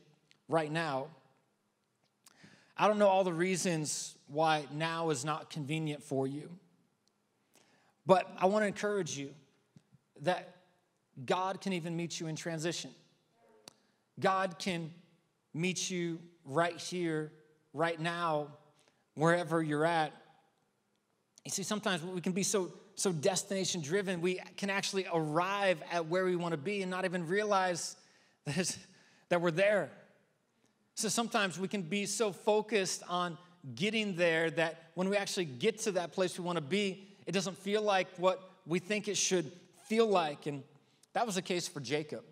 right 0.48 0.70
now. 0.70 1.08
I 2.82 2.88
don't 2.88 2.98
know 2.98 3.06
all 3.06 3.22
the 3.22 3.32
reasons 3.32 4.16
why 4.26 4.64
now 4.72 5.10
is 5.10 5.24
not 5.24 5.50
convenient 5.50 6.02
for 6.02 6.26
you. 6.26 6.50
But 8.06 8.28
I 8.36 8.46
want 8.46 8.64
to 8.64 8.66
encourage 8.66 9.16
you 9.16 9.32
that 10.22 10.56
God 11.24 11.60
can 11.60 11.74
even 11.74 11.96
meet 11.96 12.18
you 12.18 12.26
in 12.26 12.34
transition. 12.34 12.90
God 14.18 14.58
can 14.58 14.90
meet 15.54 15.92
you 15.92 16.18
right 16.44 16.76
here, 16.76 17.30
right 17.72 18.00
now, 18.00 18.48
wherever 19.14 19.62
you're 19.62 19.84
at. 19.84 20.12
You 21.44 21.52
see, 21.52 21.62
sometimes 21.62 22.02
we 22.02 22.20
can 22.20 22.32
be 22.32 22.42
so, 22.42 22.72
so 22.96 23.12
destination 23.12 23.80
driven, 23.80 24.20
we 24.20 24.40
can 24.56 24.70
actually 24.70 25.06
arrive 25.14 25.80
at 25.92 26.06
where 26.06 26.24
we 26.24 26.34
want 26.34 26.50
to 26.50 26.58
be 26.58 26.82
and 26.82 26.90
not 26.90 27.04
even 27.04 27.28
realize 27.28 27.94
that, 28.44 28.76
that 29.28 29.40
we're 29.40 29.52
there. 29.52 29.92
So 30.94 31.08
sometimes 31.08 31.58
we 31.58 31.68
can 31.68 31.82
be 31.82 32.06
so 32.06 32.32
focused 32.32 33.02
on 33.08 33.38
getting 33.74 34.16
there 34.16 34.50
that 34.50 34.90
when 34.94 35.08
we 35.08 35.16
actually 35.16 35.46
get 35.46 35.78
to 35.80 35.92
that 35.92 36.12
place 36.12 36.38
we 36.38 36.44
want 36.44 36.56
to 36.56 36.62
be, 36.62 37.08
it 37.26 37.32
doesn't 37.32 37.56
feel 37.56 37.82
like 37.82 38.08
what 38.16 38.50
we 38.66 38.78
think 38.78 39.08
it 39.08 39.16
should 39.16 39.50
feel 39.86 40.06
like. 40.06 40.46
And 40.46 40.62
that 41.12 41.26
was 41.26 41.36
the 41.36 41.42
case 41.42 41.68
for 41.68 41.80
Jacob. 41.80 42.24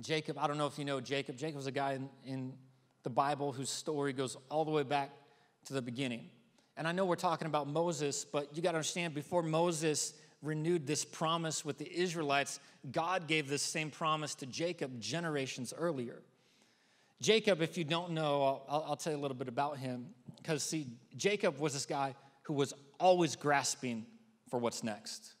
Jacob, 0.00 0.38
I 0.38 0.46
don't 0.46 0.58
know 0.58 0.66
if 0.66 0.78
you 0.78 0.84
know 0.84 1.00
Jacob. 1.00 1.36
Jacob 1.36 1.56
was 1.56 1.66
a 1.66 1.72
guy 1.72 1.92
in, 1.92 2.08
in 2.24 2.52
the 3.02 3.10
Bible 3.10 3.52
whose 3.52 3.70
story 3.70 4.12
goes 4.12 4.36
all 4.50 4.64
the 4.64 4.70
way 4.70 4.82
back 4.82 5.10
to 5.66 5.74
the 5.74 5.82
beginning. 5.82 6.28
And 6.76 6.88
I 6.88 6.92
know 6.92 7.04
we're 7.04 7.16
talking 7.16 7.46
about 7.46 7.68
Moses, 7.68 8.24
but 8.24 8.56
you 8.56 8.62
got 8.62 8.72
to 8.72 8.78
understand 8.78 9.14
before 9.14 9.42
Moses 9.42 10.14
renewed 10.42 10.86
this 10.86 11.04
promise 11.04 11.64
with 11.64 11.76
the 11.76 11.90
Israelites, 11.94 12.60
God 12.90 13.26
gave 13.26 13.48
this 13.48 13.62
same 13.62 13.90
promise 13.90 14.34
to 14.36 14.46
Jacob 14.46 14.98
generations 15.00 15.74
earlier. 15.76 16.22
Jacob, 17.20 17.60
if 17.60 17.76
you 17.76 17.84
don't 17.84 18.12
know, 18.12 18.62
I'll, 18.68 18.84
I'll 18.88 18.96
tell 18.96 19.12
you 19.12 19.18
a 19.18 19.20
little 19.20 19.36
bit 19.36 19.48
about 19.48 19.76
him. 19.76 20.06
Because, 20.36 20.62
see, 20.62 20.86
Jacob 21.16 21.58
was 21.58 21.74
this 21.74 21.86
guy 21.86 22.14
who 22.42 22.54
was 22.54 22.72
always 22.98 23.36
grasping 23.36 24.06
for 24.48 24.58
what's 24.58 24.82
next, 24.82 25.34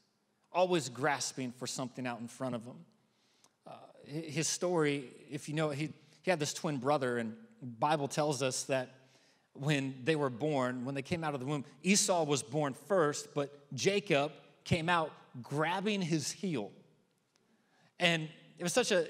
always 0.52 0.88
grasping 0.88 1.52
for 1.52 1.66
something 1.66 2.06
out 2.06 2.20
in 2.20 2.28
front 2.28 2.54
of 2.54 2.64
him. 2.64 2.76
Uh, 3.66 3.72
his 4.04 4.46
story, 4.46 5.04
if 5.30 5.48
you 5.48 5.54
know, 5.54 5.70
he, 5.70 5.92
he 6.22 6.30
had 6.30 6.38
this 6.38 6.52
twin 6.52 6.76
brother, 6.76 7.18
and 7.18 7.34
Bible 7.62 8.08
tells 8.08 8.42
us 8.42 8.64
that 8.64 8.90
when 9.54 9.94
they 10.04 10.16
were 10.16 10.30
born, 10.30 10.84
when 10.84 10.94
they 10.94 11.02
came 11.02 11.24
out 11.24 11.34
of 11.34 11.40
the 11.40 11.46
womb, 11.46 11.64
Esau 11.82 12.24
was 12.24 12.42
born 12.42 12.74
first, 12.74 13.34
but 13.34 13.50
Jacob 13.74 14.32
came 14.64 14.88
out 14.88 15.10
grabbing 15.42 16.02
his 16.02 16.30
heel. 16.30 16.70
And 17.98 18.28
it 18.58 18.62
was 18.62 18.72
such 18.72 18.92
a 18.92 19.06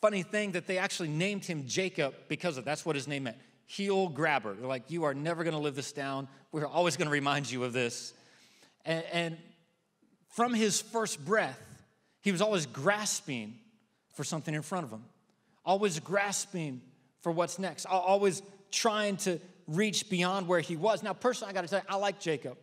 funny 0.00 0.22
thing 0.22 0.52
that 0.52 0.66
they 0.66 0.78
actually 0.78 1.08
named 1.08 1.44
him 1.44 1.64
Jacob 1.66 2.14
because 2.28 2.56
of 2.56 2.64
that's 2.64 2.86
what 2.86 2.96
his 2.96 3.08
name 3.08 3.24
meant 3.24 3.36
heel 3.68 4.08
grabber. 4.08 4.54
They're 4.54 4.66
like, 4.66 4.90
you 4.90 5.04
are 5.04 5.12
never 5.12 5.44
going 5.44 5.54
to 5.54 5.60
live 5.60 5.76
this 5.76 5.92
down. 5.92 6.26
We're 6.52 6.66
always 6.66 6.96
going 6.96 7.06
to 7.06 7.12
remind 7.12 7.50
you 7.50 7.64
of 7.64 7.74
this. 7.74 8.14
And, 8.86 9.04
and 9.12 9.36
from 10.30 10.54
his 10.54 10.80
first 10.80 11.22
breath, 11.22 11.60
he 12.22 12.32
was 12.32 12.40
always 12.40 12.64
grasping 12.64 13.58
for 14.14 14.24
something 14.24 14.54
in 14.54 14.62
front 14.62 14.86
of 14.86 14.90
him, 14.90 15.04
always 15.66 16.00
grasping 16.00 16.80
for 17.20 17.30
what's 17.30 17.58
next, 17.58 17.84
always 17.84 18.42
trying 18.70 19.18
to 19.18 19.38
reach 19.66 20.08
beyond 20.08 20.48
where 20.48 20.60
he 20.60 20.76
was. 20.76 21.02
Now, 21.02 21.12
personally, 21.12 21.50
I 21.50 21.54
got 21.54 21.62
to 21.62 21.68
tell 21.68 21.80
you, 21.80 21.84
I 21.90 21.96
like 21.96 22.18
Jacob. 22.20 22.56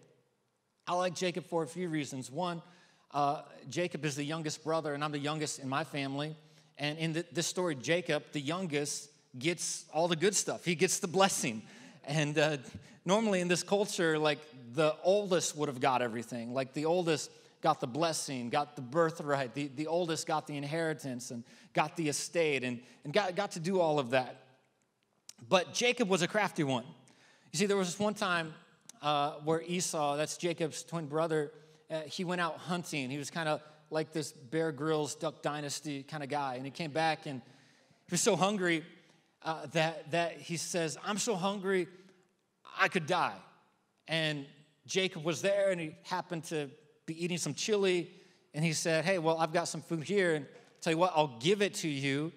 I 0.88 0.96
like 0.96 1.14
Jacob 1.14 1.46
for 1.46 1.62
a 1.62 1.68
few 1.68 1.88
reasons. 1.88 2.32
One, 2.32 2.64
uh, 3.12 3.44
Jacob 3.70 4.04
is 4.06 4.16
the 4.16 4.24
youngest 4.24 4.64
brother, 4.64 4.96
and 4.96 5.04
I'm 5.04 5.12
the 5.12 5.20
youngest 5.20 5.60
in 5.60 5.70
my 5.70 5.84
family. 5.84 6.36
And 6.78 6.98
in 6.98 7.14
the, 7.14 7.26
this 7.32 7.48
story, 7.48 7.76
Jacob, 7.76 8.24
the 8.32 8.42
youngest, 8.42 9.10
gets 9.38 9.86
all 9.94 10.08
the 10.08 10.16
good 10.16 10.36
stuff. 10.36 10.66
He 10.66 10.76
gets 10.76 11.00
the 11.00 11.08
blessing. 11.08 11.62
And 12.06 12.38
uh, 12.38 12.58
normally 13.06 13.42
in 13.42 13.48
this 13.48 13.64
culture, 13.64 14.18
like 14.18 14.40
the 14.74 14.96
oldest 15.04 15.58
would 15.58 15.70
have 15.70 15.80
got 15.80 16.02
everything. 16.02 16.54
Like 16.54 16.74
the 16.74 16.86
oldest 16.86 17.32
got 17.62 17.80
the 17.80 17.88
blessing, 17.88 18.50
got 18.50 18.76
the 18.76 18.82
birthright. 18.82 19.54
The, 19.54 19.68
the 19.76 19.88
oldest 19.88 20.28
got 20.28 20.48
the 20.48 20.56
inheritance 20.56 21.32
and 21.32 21.44
got 21.74 21.96
the 21.98 22.10
estate 22.10 22.64
and, 22.64 22.80
and 23.04 23.14
got, 23.14 23.36
got 23.36 23.52
to 23.52 23.60
do 23.60 23.80
all 23.80 24.00
of 24.00 24.12
that. 24.12 24.42
But 25.48 25.74
Jacob 25.74 26.10
was 26.10 26.22
a 26.22 26.28
crafty 26.28 26.64
one. 26.64 26.86
You 27.52 27.60
see, 27.60 27.66
there 27.66 27.78
was 27.78 27.88
this 27.88 28.00
one 28.00 28.14
time 28.14 28.54
uh, 29.02 29.34
where 29.44 29.62
Esau, 29.62 30.16
that's 30.16 30.38
Jacob's 30.38 30.84
twin 30.84 31.08
brother, 31.08 31.52
uh, 31.90 32.02
he 32.02 32.24
went 32.24 32.42
out 32.42 32.58
hunting. 32.58 33.10
He 33.10 33.18
was 33.18 33.30
kind 33.30 33.48
of 33.48 33.62
like 33.96 34.12
this 34.12 34.34
Bear 34.34 34.74
Grylls 34.74 35.16
Duck 35.16 35.42
Dynasty 35.42 36.04
kind 36.04 36.22
of 36.22 36.30
guy. 36.30 36.56
And 36.56 36.66
he 36.66 36.70
came 36.70 36.92
back 36.92 37.26
and 37.26 37.42
he 38.06 38.12
was 38.12 38.22
so 38.22 38.36
hungry 38.36 38.84
uh, 39.42 39.68
that, 39.72 40.12
that 40.12 40.34
he 40.34 40.58
says, 40.58 40.98
I'm 41.04 41.18
so 41.18 41.34
hungry, 41.36 41.88
I 42.78 42.90
could 42.90 43.08
die. 43.08 43.38
And 44.08 44.46
Jacob 44.86 45.24
was 45.24 45.42
there 45.42 45.72
and 45.72 45.80
he 45.80 45.96
happened 46.04 46.44
to 46.46 46.70
be 47.06 47.24
eating 47.24 47.38
some 47.38 47.54
chili. 47.54 48.12
And 48.54 48.66
he 48.66 48.74
said, 48.74 49.06
Hey, 49.06 49.18
well, 49.18 49.38
I've 49.38 49.54
got 49.54 49.70
some 49.70 49.82
food 49.82 50.04
here. 50.04 50.36
And 50.36 50.46
I'll 50.46 50.82
tell 50.82 50.94
you 50.94 51.00
what, 51.00 51.14
I'll 51.16 51.38
give 51.40 51.62
it 51.62 51.76
to 51.76 51.88
you. 51.88 52.34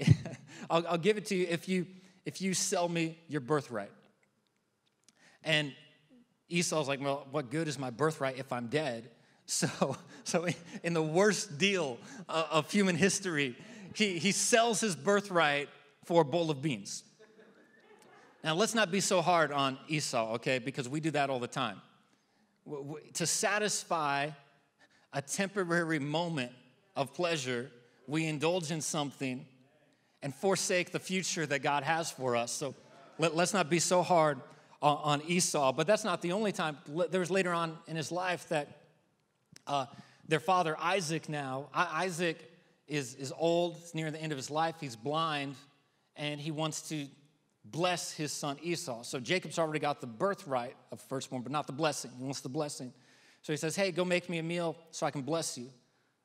I'll, 0.70 0.86
I'll 0.88 0.98
give 0.98 1.18
it 1.18 1.26
to 1.26 1.36
you 1.36 1.46
if 1.48 1.68
you 1.68 1.86
if 2.24 2.40
you 2.40 2.54
sell 2.54 2.88
me 2.88 3.18
your 3.28 3.42
birthright. 3.42 3.92
And 5.44 5.74
Esau's 6.48 6.88
like, 6.88 7.02
Well, 7.02 7.26
what 7.30 7.50
good 7.50 7.68
is 7.68 7.78
my 7.78 7.90
birthright 7.90 8.38
if 8.38 8.50
I'm 8.50 8.68
dead? 8.68 9.10
So, 9.44 9.96
so 10.24 10.46
in 10.82 10.94
the 10.94 11.02
worst 11.02 11.58
deal 11.58 11.98
uh, 12.28 12.46
of 12.50 12.70
human 12.70 12.96
history, 12.96 13.56
he, 13.94 14.18
he 14.18 14.32
sells 14.32 14.80
his 14.80 14.96
birthright 14.96 15.68
for 16.04 16.22
a 16.22 16.24
bowl 16.24 16.50
of 16.50 16.62
beans. 16.62 17.04
Now, 18.44 18.54
let's 18.54 18.74
not 18.74 18.90
be 18.90 19.00
so 19.00 19.22
hard 19.22 19.52
on 19.52 19.78
Esau, 19.88 20.34
okay, 20.34 20.58
because 20.58 20.88
we 20.88 21.00
do 21.00 21.10
that 21.12 21.30
all 21.30 21.38
the 21.38 21.46
time. 21.46 21.80
To 23.14 23.26
satisfy 23.26 24.30
a 25.12 25.22
temporary 25.22 26.00
moment 26.00 26.52
of 26.96 27.14
pleasure, 27.14 27.70
we 28.08 28.26
indulge 28.26 28.70
in 28.70 28.80
something 28.80 29.46
and 30.22 30.34
forsake 30.34 30.90
the 30.90 30.98
future 30.98 31.46
that 31.46 31.60
God 31.60 31.82
has 31.84 32.10
for 32.10 32.34
us. 32.34 32.50
So 32.52 32.74
let, 33.18 33.32
us 33.34 33.52
not 33.52 33.70
be 33.70 33.78
so 33.78 34.02
hard 34.02 34.40
on, 34.80 34.98
on, 35.02 35.22
Esau. 35.26 35.72
But 35.72 35.86
that's 35.86 36.04
not 36.04 36.22
the 36.22 36.32
only 36.32 36.52
time. 36.52 36.78
There's 37.10 37.30
later 37.30 37.52
on 37.52 37.78
in 37.86 37.96
his 37.96 38.10
life 38.10 38.48
that 38.48 38.81
uh, 39.66 39.86
their 40.28 40.40
father 40.40 40.76
Isaac 40.78 41.28
now, 41.28 41.68
Isaac 41.74 42.38
is, 42.86 43.14
is 43.14 43.32
old, 43.36 43.76
it's 43.80 43.94
near 43.94 44.10
the 44.10 44.20
end 44.20 44.32
of 44.32 44.38
his 44.38 44.50
life, 44.50 44.76
he's 44.80 44.96
blind, 44.96 45.56
and 46.16 46.40
he 46.40 46.50
wants 46.50 46.88
to 46.90 47.06
bless 47.64 48.12
his 48.12 48.32
son 48.32 48.56
Esau. 48.62 49.02
So 49.02 49.20
Jacob's 49.20 49.58
already 49.58 49.78
got 49.78 50.00
the 50.00 50.06
birthright 50.06 50.76
of 50.90 51.00
firstborn, 51.00 51.42
but 51.42 51.52
not 51.52 51.66
the 51.66 51.72
blessing. 51.72 52.10
He 52.16 52.24
wants 52.24 52.40
the 52.40 52.48
blessing. 52.48 52.92
So 53.42 53.52
he 53.52 53.56
says, 53.56 53.76
Hey, 53.76 53.90
go 53.92 54.04
make 54.04 54.28
me 54.28 54.38
a 54.38 54.42
meal 54.42 54.76
so 54.90 55.06
I 55.06 55.10
can 55.10 55.22
bless 55.22 55.56
you. 55.58 55.68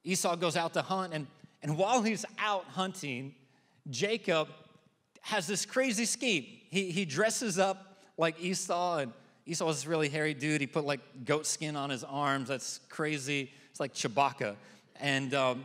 Esau 0.03 0.35
goes 0.35 0.55
out 0.55 0.73
to 0.73 0.81
hunt, 0.81 1.13
and, 1.13 1.27
and 1.61 1.77
while 1.77 2.01
he's 2.01 2.25
out 2.39 2.65
hunting, 2.65 3.35
Jacob 3.89 4.47
has 5.21 5.47
this 5.47 5.65
crazy 5.65 6.05
scheme. 6.05 6.45
He, 6.69 6.91
he 6.91 7.05
dresses 7.05 7.59
up 7.59 8.03
like 8.17 8.41
Esau, 8.41 8.99
and 8.99 9.13
Esau 9.47 9.65
was 9.65 9.77
this 9.77 9.87
really 9.87 10.09
hairy 10.09 10.33
dude. 10.33 10.59
He 10.59 10.67
put 10.67 10.85
like 10.85 10.99
goat 11.23 11.45
skin 11.47 11.77
on 11.77 11.89
his 11.89 12.03
arms. 12.03 12.49
That's 12.49 12.81
crazy. 12.89 13.49
It's 13.71 13.79
like 13.79 13.93
Chewbacca. 13.93 14.57
And 14.99 15.33
um, 15.33 15.63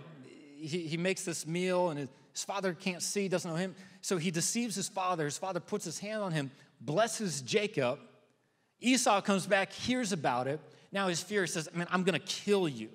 he, 0.56 0.86
he 0.86 0.96
makes 0.96 1.24
this 1.24 1.46
meal, 1.48 1.90
and 1.90 1.98
his, 1.98 2.08
his 2.30 2.44
father 2.44 2.74
can't 2.74 3.02
see, 3.02 3.26
doesn't 3.26 3.50
know 3.50 3.56
him. 3.56 3.74
So 4.00 4.18
he 4.18 4.30
deceives 4.30 4.76
his 4.76 4.88
father. 4.88 5.24
His 5.24 5.36
father 5.36 5.58
puts 5.58 5.84
his 5.84 5.98
hand 5.98 6.22
on 6.22 6.30
him, 6.30 6.52
blesses 6.80 7.42
Jacob. 7.42 7.98
Esau 8.80 9.20
comes 9.20 9.46
back, 9.46 9.72
hears 9.72 10.12
about 10.12 10.46
it. 10.46 10.60
Now 10.92 11.08
his 11.08 11.20
fear 11.20 11.46
says, 11.48 11.68
Man, 11.74 11.88
I'm 11.90 12.04
going 12.04 12.18
to 12.18 12.24
kill 12.24 12.68
you. 12.68 12.88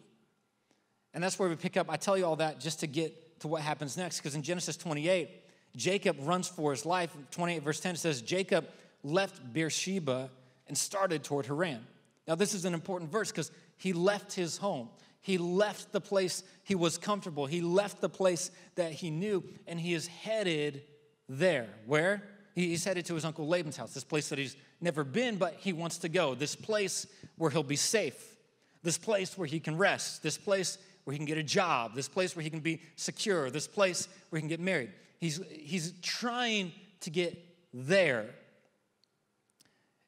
And 1.14 1.22
that's 1.22 1.38
where 1.38 1.50
we 1.50 1.56
pick 1.56 1.76
up. 1.76 1.88
I 1.90 1.98
tell 1.98 2.18
you 2.18 2.26
all 2.26 2.38
that 2.38 2.62
just 2.62 2.80
to 2.80 2.88
get 2.88 3.42
to 3.42 3.50
what 3.50 3.62
happens 3.62 3.98
next, 3.98 4.20
because 4.20 4.36
in 4.36 4.42
Genesis 4.42 4.78
28, 4.78 5.30
Jacob 5.76 6.18
runs 6.22 6.48
for 6.48 6.72
his 6.72 6.86
life. 6.86 7.12
28 7.32 7.64
verse 7.64 7.80
10 7.82 7.98
says, 7.98 8.22
Jacob 8.22 8.68
left 9.04 9.54
Beersheba 9.54 10.30
and 10.68 10.78
started 10.78 11.24
toward 11.24 11.46
Haran. 11.46 11.86
Now, 12.28 12.36
this 12.36 12.54
is 12.54 12.66
an 12.66 12.74
important 12.74 13.12
verse 13.12 13.32
because 13.32 13.52
he 13.78 13.94
left 13.94 14.34
his 14.34 14.58
home. 14.58 14.90
He 15.22 15.38
left 15.38 15.92
the 15.92 16.02
place 16.02 16.44
he 16.64 16.76
was 16.76 16.98
comfortable. 16.98 17.46
He 17.46 17.62
left 17.62 18.02
the 18.02 18.10
place 18.10 18.52
that 18.76 18.92
he 18.92 19.10
knew, 19.10 19.44
and 19.66 19.80
he 19.80 19.94
is 19.94 20.08
headed 20.08 20.84
there. 21.28 21.68
Where? 21.86 22.24
He's 22.56 22.84
headed 22.84 23.06
to 23.06 23.14
his 23.14 23.24
uncle 23.24 23.48
Laban's 23.48 23.78
house, 23.78 23.94
this 23.94 24.04
place 24.04 24.30
that 24.30 24.40
he's 24.40 24.56
never 24.82 25.04
been, 25.04 25.36
but 25.36 25.56
he 25.60 25.74
wants 25.74 26.00
to 26.00 26.10
go. 26.10 26.34
This 26.34 26.56
place 26.56 27.06
where 27.38 27.52
he'll 27.52 27.62
be 27.62 27.76
safe. 27.76 28.36
This 28.84 28.98
place 28.98 29.38
where 29.38 29.48
he 29.48 29.60
can 29.60 29.78
rest. 29.78 30.24
This 30.24 30.38
place 30.38 30.78
where 31.04 31.12
he 31.12 31.18
can 31.18 31.26
get 31.26 31.38
a 31.38 31.44
job. 31.44 31.94
This 31.94 32.08
place 32.08 32.36
where 32.36 32.44
he 32.44 32.50
can 32.50 32.60
be 32.60 32.82
secure. 32.96 33.52
This 33.52 33.68
place 33.68 34.08
where 34.30 34.38
he 34.38 34.42
can 34.42 34.50
get 34.50 34.60
married. 34.60 34.92
He's, 35.20 35.40
he's 35.52 35.94
trying 36.02 36.72
to 37.02 37.10
get 37.10 37.38
there. 37.74 38.34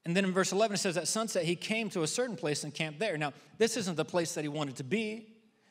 And 0.09 0.17
then 0.17 0.25
in 0.25 0.31
verse 0.31 0.51
11, 0.51 0.73
it 0.73 0.77
says, 0.79 0.97
At 0.97 1.07
sunset, 1.07 1.43
he 1.43 1.55
came 1.55 1.87
to 1.91 2.01
a 2.01 2.07
certain 2.07 2.35
place 2.35 2.63
and 2.63 2.73
camped 2.73 2.97
there. 2.97 3.15
Now, 3.15 3.31
this 3.59 3.77
isn't 3.77 3.95
the 3.95 4.03
place 4.03 4.33
that 4.33 4.43
he 4.43 4.47
wanted 4.47 4.77
to 4.77 4.83
be. 4.83 5.27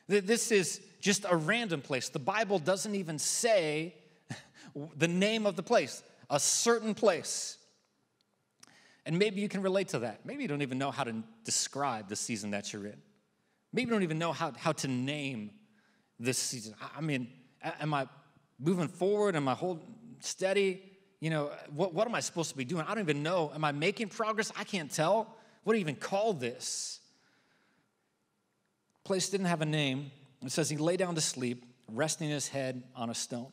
This 0.07 0.53
is 0.53 0.79
just 1.01 1.25
a 1.29 1.35
random 1.35 1.81
place. 1.81 2.07
The 2.07 2.19
Bible 2.19 2.57
doesn't 2.57 2.95
even 2.95 3.19
say 3.19 3.95
the 4.95 5.09
name 5.09 5.45
of 5.45 5.57
the 5.57 5.61
place, 5.61 6.03
a 6.29 6.39
certain 6.39 6.95
place. 6.95 7.57
And 9.05 9.19
maybe 9.19 9.41
you 9.41 9.49
can 9.49 9.61
relate 9.61 9.89
to 9.89 9.99
that. 9.99 10.25
Maybe 10.25 10.43
you 10.43 10.47
don't 10.47 10.61
even 10.61 10.77
know 10.77 10.91
how 10.91 11.03
to 11.03 11.21
describe 11.43 12.07
the 12.07 12.15
season 12.15 12.51
that 12.51 12.71
you're 12.71 12.85
in. 12.85 13.01
Maybe 13.73 13.87
you 13.89 13.91
don't 13.93 14.03
even 14.03 14.19
know 14.19 14.31
how, 14.31 14.53
how 14.57 14.71
to 14.71 14.87
name 14.87 15.51
this 16.17 16.37
season. 16.37 16.75
I 16.95 17.01
mean, 17.01 17.27
am 17.61 17.93
I 17.93 18.07
moving 18.57 18.87
forward? 18.87 19.35
Am 19.35 19.49
I 19.49 19.53
holding 19.53 19.93
steady? 20.21 20.88
You 21.19 21.29
know, 21.29 21.51
what, 21.73 21.93
what 21.93 22.07
am 22.07 22.15
I 22.15 22.21
supposed 22.21 22.49
to 22.51 22.57
be 22.57 22.65
doing? 22.65 22.85
I 22.87 22.93
don't 22.93 23.03
even 23.03 23.23
know. 23.23 23.51
Am 23.53 23.65
I 23.65 23.71
making 23.71 24.09
progress? 24.09 24.51
I 24.57 24.63
can't 24.63 24.89
tell. 24.89 25.35
What 25.63 25.73
do 25.73 25.79
you 25.79 25.81
even 25.81 25.95
call 25.95 26.33
this? 26.33 26.99
Place 29.03 29.29
didn't 29.29 29.47
have 29.47 29.61
a 29.61 29.65
name. 29.65 30.11
It 30.45 30.51
says 30.51 30.69
he 30.69 30.77
lay 30.77 30.95
down 30.95 31.15
to 31.15 31.21
sleep, 31.21 31.65
resting 31.91 32.29
his 32.29 32.47
head 32.47 32.83
on 32.95 33.09
a 33.09 33.15
stone. 33.15 33.51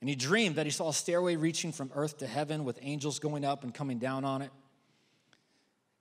And 0.00 0.08
he 0.08 0.16
dreamed 0.16 0.56
that 0.56 0.66
he 0.66 0.72
saw 0.72 0.88
a 0.90 0.92
stairway 0.92 1.36
reaching 1.36 1.72
from 1.72 1.90
earth 1.94 2.18
to 2.18 2.26
heaven 2.26 2.64
with 2.64 2.78
angels 2.82 3.18
going 3.18 3.44
up 3.44 3.62
and 3.62 3.72
coming 3.72 3.98
down 3.98 4.24
on 4.24 4.42
it. 4.42 4.50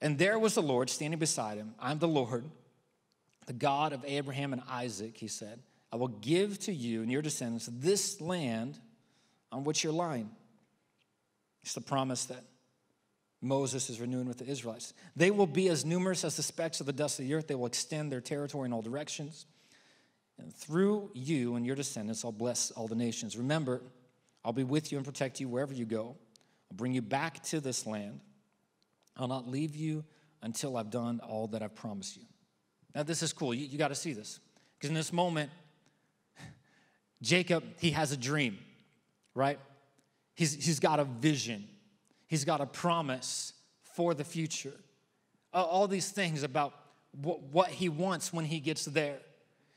And 0.02 0.18
there 0.18 0.40
was 0.40 0.56
the 0.56 0.62
Lord 0.62 0.90
standing 0.90 1.20
beside 1.20 1.58
him. 1.58 1.76
I'm 1.80 2.00
the 2.00 2.08
Lord, 2.08 2.44
the 3.46 3.54
God 3.54 3.94
of 3.94 4.04
Abraham 4.06 4.54
and 4.54 4.64
Isaac, 4.68 5.16
he 5.16 5.28
said. 5.28 5.60
I 5.94 5.98
will 5.98 6.08
give 6.08 6.58
to 6.62 6.74
you 6.74 7.04
and 7.04 7.12
your 7.12 7.22
descendants 7.22 7.70
this 7.72 8.20
land 8.20 8.80
on 9.52 9.64
which 9.64 9.84
you're 9.84 9.94
lying. 9.94 10.32
It's 11.64 11.74
the 11.74 11.82
promise 11.82 12.26
that 12.26 12.44
Moses 13.42 13.90
is 13.90 14.00
renewing 14.00 14.28
with 14.28 14.38
the 14.38 14.46
Israelites. 14.46 14.94
They 15.16 15.32
will 15.32 15.48
be 15.48 15.70
as 15.70 15.84
numerous 15.84 16.24
as 16.24 16.36
the 16.36 16.44
specks 16.44 16.80
of 16.80 16.86
the 16.86 16.94
dust 16.94 17.20
of 17.20 17.26
the 17.26 17.34
earth. 17.34 17.48
They 17.48 17.56
will 17.56 17.66
extend 17.66 18.12
their 18.12 18.22
territory 18.22 18.68
in 18.68 18.74
all 18.74 18.82
directions. 18.82 19.46
And 20.38 20.54
through 20.54 21.12
you 21.14 21.56
and 21.56 21.66
your 21.66 21.76
descendants, 21.76 22.24
I'll 22.24 22.32
bless 22.32 22.72
all 22.72 22.88
the 22.88 22.96
nations. 22.96 23.38
Remember, 23.38 23.82
I'll 24.46 24.54
be 24.54 24.64
with 24.64 24.92
you 24.92 24.98
and 24.98 25.06
protect 25.06 25.40
you 25.40 25.48
wherever 25.48 25.74
you 25.74 25.86
go. 25.86 26.16
I'll 26.72 26.78
bring 26.78 26.94
you 26.94 27.02
back 27.02 27.44
to 27.46 27.60
this 27.60 27.86
land. 27.86 28.22
I'll 29.18 29.28
not 29.28 29.48
leave 29.48 29.76
you 29.76 30.04
until 30.42 30.78
I've 30.78 30.90
done 30.90 31.20
all 31.20 31.48
that 31.48 31.62
I've 31.62 31.76
promised 31.76 32.18
you. 32.18 32.24
Now, 32.96 33.04
this 33.04 33.24
is 33.24 33.34
cool. 33.34 33.54
You, 33.54 33.66
you 33.66 33.78
got 33.78 33.90
to 33.90 33.96
see 33.96 34.14
this. 34.14 34.40
Because 34.78 34.90
in 34.90 34.96
this 34.96 35.14
moment, 35.14 35.52
Jacob, 37.22 37.64
he 37.80 37.92
has 37.92 38.12
a 38.12 38.18
dream, 38.18 38.58
right? 39.36 39.60
He's, 40.36 40.54
he's 40.54 40.80
got 40.80 41.00
a 41.00 41.04
vision, 41.04 41.68
he's 42.28 42.46
got 42.46 42.62
a 42.62 42.66
promise 42.66 43.54
for 43.96 44.14
the 44.14 44.24
future. 44.24 44.74
all 45.54 45.88
these 45.88 46.10
things 46.10 46.44
about 46.44 46.74
what, 47.22 47.42
what 47.44 47.68
he 47.70 47.90
wants 47.90 48.32
when 48.32 48.46
he 48.46 48.60
gets 48.60 48.86
there. 48.86 49.20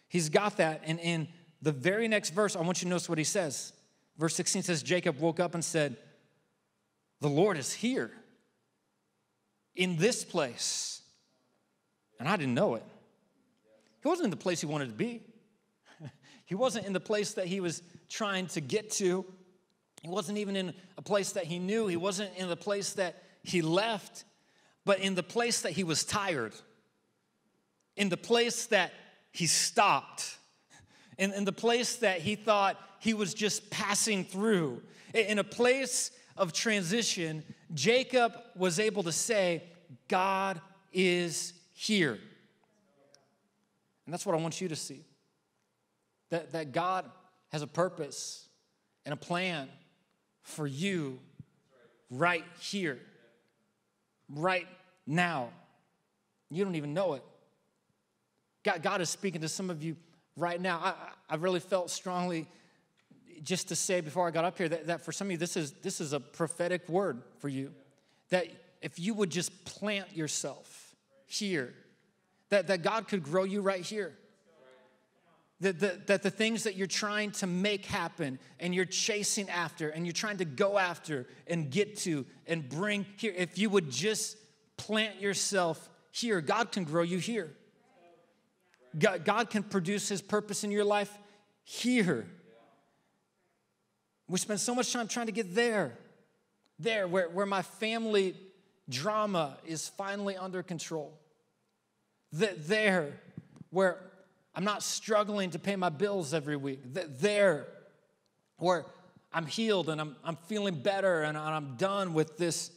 He's 0.09 0.29
got 0.29 0.59
that. 0.59 0.83
And 0.85 1.01
in 1.01 1.29
the 1.61 1.73
very 1.73 2.07
next 2.09 2.31
verse, 2.31 2.55
I 2.55 2.61
want 2.61 2.81
you 2.81 2.85
to 2.85 2.91
notice 2.91 3.09
what 3.09 3.19
he 3.19 3.25
says. 3.25 3.73
Verse 4.17 4.35
16 4.37 4.63
says, 4.63 4.83
Jacob 4.83 5.19
woke 5.19 5.41
up 5.41 5.55
and 5.55 5.65
said, 5.65 5.97
The 7.21 7.29
Lord 7.29 7.57
is 7.59 7.73
here 7.73 8.13
in 9.75 9.97
this 9.97 10.25
place. 10.25 11.03
And 12.21 12.29
I 12.29 12.37
didn't 12.37 12.55
know 12.55 12.77
it. 12.77 12.85
He 14.03 14.09
wasn't 14.09 14.27
in 14.27 14.31
the 14.31 14.37
place 14.37 14.61
he 14.61 14.67
wanted 14.67 14.87
to 14.87 14.95
be. 14.95 15.23
he 16.45 16.55
wasn't 16.55 16.87
in 16.87 16.93
the 16.93 17.01
place 17.01 17.33
that 17.35 17.47
he 17.47 17.61
was 17.61 17.83
trying 18.09 18.47
to 18.49 18.61
get 18.61 18.91
to. 18.93 19.25
He 20.05 20.11
wasn't 20.11 20.37
even 20.37 20.55
in 20.55 20.75
a 20.99 21.03
place 21.03 21.33
that 21.33 21.45
he 21.45 21.59
knew. 21.59 21.87
He 21.87 21.97
wasn't 21.97 22.37
in 22.37 22.51
the 22.51 22.57
place 22.57 22.93
that 22.93 23.23
he 23.43 23.63
left, 23.63 24.25
but 24.85 24.99
in 25.01 25.15
the 25.15 25.23
place 25.23 25.63
that 25.63 25.73
he 25.73 25.83
was 25.83 26.05
tired, 26.05 26.53
in 27.97 28.11
the 28.11 28.19
place 28.19 28.67
that 28.67 28.93
he 29.33 29.47
stopped, 29.47 30.37
in, 31.17 31.33
in 31.33 31.47
the 31.47 31.53
place 31.53 31.97
that 31.97 32.21
he 32.21 32.37
thought 32.37 32.79
he 33.01 33.15
was 33.15 33.33
just 33.33 33.71
passing 33.71 34.27
through, 34.27 34.83
in 35.15 35.39
a 35.39 35.45
place 35.45 36.11
of 36.37 36.53
transition, 36.53 37.43
Jacob 37.73 38.37
was 38.55 38.79
able 38.79 39.05
to 39.05 39.13
say, 39.13 39.63
God 40.07 40.61
is 40.93 41.55
here. 41.73 42.19
And 44.05 44.13
that's 44.13 44.27
what 44.27 44.35
I 44.35 44.39
want 44.39 44.61
you 44.61 44.69
to 44.69 44.77
see 44.77 45.07
that, 46.29 46.53
that 46.53 46.73
God 46.73 47.11
has 47.53 47.63
a 47.63 47.67
purpose 47.67 48.49
and 49.07 49.15
a 49.15 49.17
plan 49.17 49.71
for 50.45 50.67
you 50.67 51.19
right 52.11 52.45
here, 52.61 53.01
right 54.29 54.69
now. 55.07 55.49
You 56.51 56.65
don't 56.65 56.77
even 56.77 56.95
know 56.95 57.15
it. 57.15 57.25
God, 58.63 58.83
God 58.83 59.01
is 59.01 59.11
speaking 59.11 59.41
to 59.41 59.49
some 59.49 59.71
of 59.71 59.83
you 59.83 59.97
right 60.37 60.61
now. 60.61 60.81
I, 60.83 60.95
I 61.29 61.37
really 61.37 61.61
felt 61.61 61.91
strongly 61.91 62.47
just 63.43 63.69
to 63.69 63.77
say 63.77 64.01
before 64.01 64.27
I 64.29 64.31
got 64.31 64.45
up 64.45 64.57
here 64.57 64.69
that, 64.69 64.87
that 64.87 65.01
for 65.01 65.13
some 65.13 65.27
of 65.27 65.33
you, 65.33 65.39
this 65.39 65.57
is, 65.57 65.73
this 65.83 66.01
is 66.01 66.13
a 66.13 66.21
prophetic 66.21 66.89
word 66.89 67.23
for 67.41 67.49
you. 67.49 67.73
That 68.31 68.47
if 68.81 68.99
you 68.99 69.15
would 69.15 69.31
just 69.31 69.65
plant 69.65 70.17
yourself 70.17 70.95
here, 71.27 71.75
that, 72.51 72.69
that 72.69 72.83
God 72.83 73.09
could 73.09 73.23
grow 73.23 73.45
you 73.45 73.61
right 73.61 73.83
here. 73.83 74.15
That 75.61 75.79
the, 75.79 76.01
that 76.07 76.23
the 76.23 76.31
things 76.31 76.65
that 76.65 76.77
you're 76.77 76.87
trying 76.87 77.31
to 77.33 77.47
make 77.47 77.87
happen 77.87 78.39
and 78.59 78.75
you're 78.75 78.85
chasing 78.85 79.49
after 79.49 79.89
and 79.89 80.05
you're 80.05 80.13
trying 80.13 80.39
to 80.39 80.45
go 80.45 80.79
after 80.79 81.27
and 81.47 81.71
get 81.71 81.97
to 81.99 82.27
and 82.47 82.69
bring 82.69 83.07
here, 83.17 83.33
if 83.37 83.57
you 83.57 83.71
would 83.71 83.91
just 83.91 84.37
plant 84.77 85.21
yourself 85.21 85.89
here, 86.11 86.41
God 86.41 86.73
can 86.73 86.85
grow 86.85 87.03
you 87.03 87.19
here. 87.19 87.55
God, 88.99 89.25
God 89.25 89.51
can 89.51 89.63
produce 89.63 90.09
His 90.09 90.23
purpose 90.23 90.65
in 90.65 90.71
your 90.71 90.85
life 90.85 91.17
here. 91.65 92.27
We 94.29 94.39
spend 94.39 94.61
so 94.61 94.75
much 94.75 94.93
time 94.93 95.09
trying 95.09 95.27
to 95.27 95.33
get 95.33 95.55
there, 95.55 95.99
there, 96.79 97.07
where, 97.07 97.29
where 97.29 97.47
my 97.47 97.63
family 97.63 98.37
drama 98.89 99.57
is 99.67 99.89
finally 99.89 100.37
under 100.37 100.63
control. 100.63 101.19
That 102.33 102.67
there, 102.67 103.21
where 103.71 103.99
I'm 104.55 104.65
not 104.65 104.83
struggling 104.83 105.51
to 105.51 105.59
pay 105.59 105.77
my 105.77 105.89
bills 105.89 106.33
every 106.33 106.57
week. 106.57 106.81
There, 107.21 107.67
where 108.59 108.85
I'm 109.33 109.47
healed 109.47 109.89
and 109.89 110.01
I'm, 110.01 110.17
I'm 110.25 110.37
feeling 110.37 110.75
better 110.75 111.23
and 111.23 111.37
I'm 111.37 111.75
done 111.77 112.15
with 112.15 112.39
this 112.39 112.71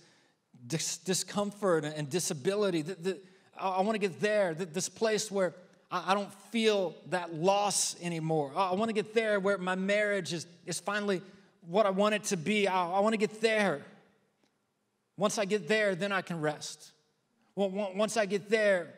dis- 0.65 0.97
discomfort 0.97 1.85
and 1.85 2.09
disability. 2.09 2.81
That, 2.81 3.03
that 3.03 3.23
I, 3.59 3.81
want 3.81 3.93
to 3.93 3.99
get 3.99 4.19
there, 4.19 4.55
this 4.55 4.89
place 4.89 5.31
where 5.31 5.53
I, 5.91 6.15
don't 6.15 6.33
feel 6.51 6.95
that 7.09 7.35
loss 7.35 7.95
anymore. 8.01 8.51
I 8.55 8.73
want 8.73 8.89
to 8.89 8.93
get 8.93 9.13
there 9.13 9.39
where 9.39 9.59
my 9.59 9.75
marriage 9.75 10.33
is, 10.33 10.47
is 10.65 10.79
finally 10.79 11.21
what 11.67 11.85
I 11.85 11.91
want 11.91 12.15
it 12.15 12.23
to 12.25 12.37
be. 12.37 12.67
I, 12.67 12.89
I 12.89 12.99
want 13.01 13.13
to 13.13 13.17
get 13.17 13.39
there. 13.39 13.81
Once 15.15 15.37
I 15.37 15.45
get 15.45 15.67
there, 15.67 15.93
then 15.93 16.11
I 16.11 16.21
can 16.21 16.41
rest. 16.41 16.91
Well, 17.55 17.69
once 17.69 18.17
I 18.17 18.25
get 18.25 18.49
there, 18.49 18.93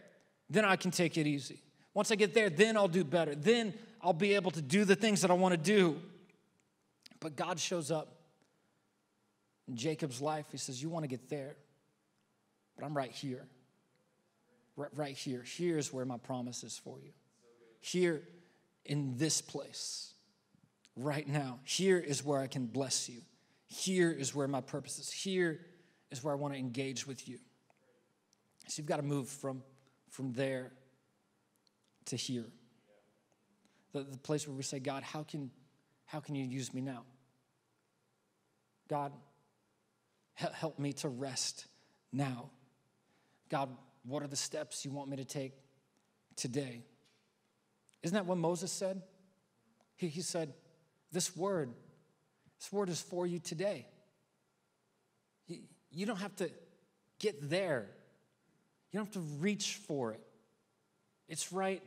then 0.49 0.65
I 0.65 0.75
can 0.77 0.91
take 0.91 1.17
it 1.17 1.27
easy. 1.27 1.59
Once 1.99 2.11
I 2.11 2.15
get 2.15 2.33
there, 2.33 2.49
then 2.49 2.77
I'll 2.77 2.87
do 2.87 3.03
better. 3.03 3.35
Then 3.35 3.73
I'll 4.01 4.13
be 4.13 4.35
able 4.35 4.51
to 4.51 4.61
do 4.61 4.85
the 4.85 4.95
things 4.95 5.19
that 5.19 5.29
I 5.29 5.33
want 5.33 5.51
to 5.51 5.57
do. 5.57 5.99
But 7.19 7.35
God 7.35 7.59
shows 7.59 7.91
up 7.91 8.15
in 9.67 9.75
Jacob's 9.75 10.21
life. 10.21 10.45
He 10.49 10.57
says, 10.57 10.81
You 10.81 10.87
want 10.87 11.03
to 11.03 11.09
get 11.09 11.27
there, 11.27 11.57
but 12.77 12.85
I'm 12.85 12.95
right 12.95 13.11
here. 13.11 13.45
Right, 14.77 15.13
here. 15.13 15.43
Here's 15.45 15.91
where 15.91 16.05
my 16.05 16.15
promise 16.15 16.63
is 16.63 16.77
for 16.77 17.01
you. 17.01 17.11
Here 17.81 18.21
in 18.85 19.17
this 19.17 19.41
place, 19.41 20.13
right 20.95 21.27
now. 21.27 21.59
Here 21.65 21.99
is 21.99 22.23
where 22.23 22.39
I 22.39 22.47
can 22.47 22.65
bless 22.65 23.09
you. 23.09 23.19
Here 23.67 24.09
is 24.09 24.33
where 24.33 24.47
my 24.47 24.61
purpose 24.61 24.99
is. 24.99 25.11
Here 25.11 25.59
is 26.11 26.23
where 26.23 26.33
I 26.33 26.37
want 26.37 26.53
to 26.53 26.59
engage 26.61 27.05
with 27.05 27.27
you. 27.27 27.39
So 28.69 28.79
you've 28.79 28.87
got 28.87 29.01
to 29.01 29.03
move 29.03 29.27
from, 29.27 29.63
from 30.09 30.31
there 30.31 30.71
to 32.09 32.15
here. 32.15 32.45
The, 33.93 34.03
the 34.03 34.17
place 34.17 34.47
where 34.47 34.55
we 34.55 34.63
say, 34.63 34.79
God, 34.79 35.03
how 35.03 35.23
can, 35.23 35.49
how 36.05 36.19
can 36.19 36.35
you 36.35 36.45
use 36.45 36.73
me 36.73 36.81
now? 36.81 37.03
God, 38.87 39.11
help 40.35 40.79
me 40.79 40.93
to 40.93 41.09
rest 41.09 41.65
now. 42.11 42.49
God, 43.49 43.69
what 44.03 44.23
are 44.23 44.27
the 44.27 44.35
steps 44.35 44.85
you 44.85 44.91
want 44.91 45.09
me 45.09 45.17
to 45.17 45.25
take 45.25 45.53
today? 46.35 46.83
Isn't 48.03 48.15
that 48.15 48.25
what 48.25 48.37
Moses 48.37 48.71
said? 48.71 49.01
He, 49.95 50.07
he 50.07 50.21
said, 50.21 50.53
This 51.11 51.35
word, 51.35 51.71
this 52.59 52.71
word 52.71 52.89
is 52.89 53.01
for 53.01 53.27
you 53.27 53.39
today. 53.39 53.87
You 55.91 56.05
don't 56.05 56.19
have 56.19 56.35
to 56.37 56.49
get 57.19 57.49
there, 57.49 57.89
you 58.91 58.99
don't 58.99 59.07
have 59.07 59.13
to 59.15 59.27
reach 59.39 59.79
for 59.87 60.13
it. 60.13 60.21
It's 61.27 61.51
right 61.51 61.83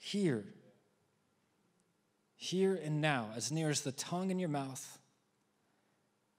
here. 0.00 0.44
Here 2.34 2.74
and 2.82 3.00
now, 3.00 3.28
as 3.36 3.52
near 3.52 3.68
as 3.68 3.82
the 3.82 3.92
tongue 3.92 4.30
in 4.30 4.38
your 4.38 4.48
mouth, 4.48 4.98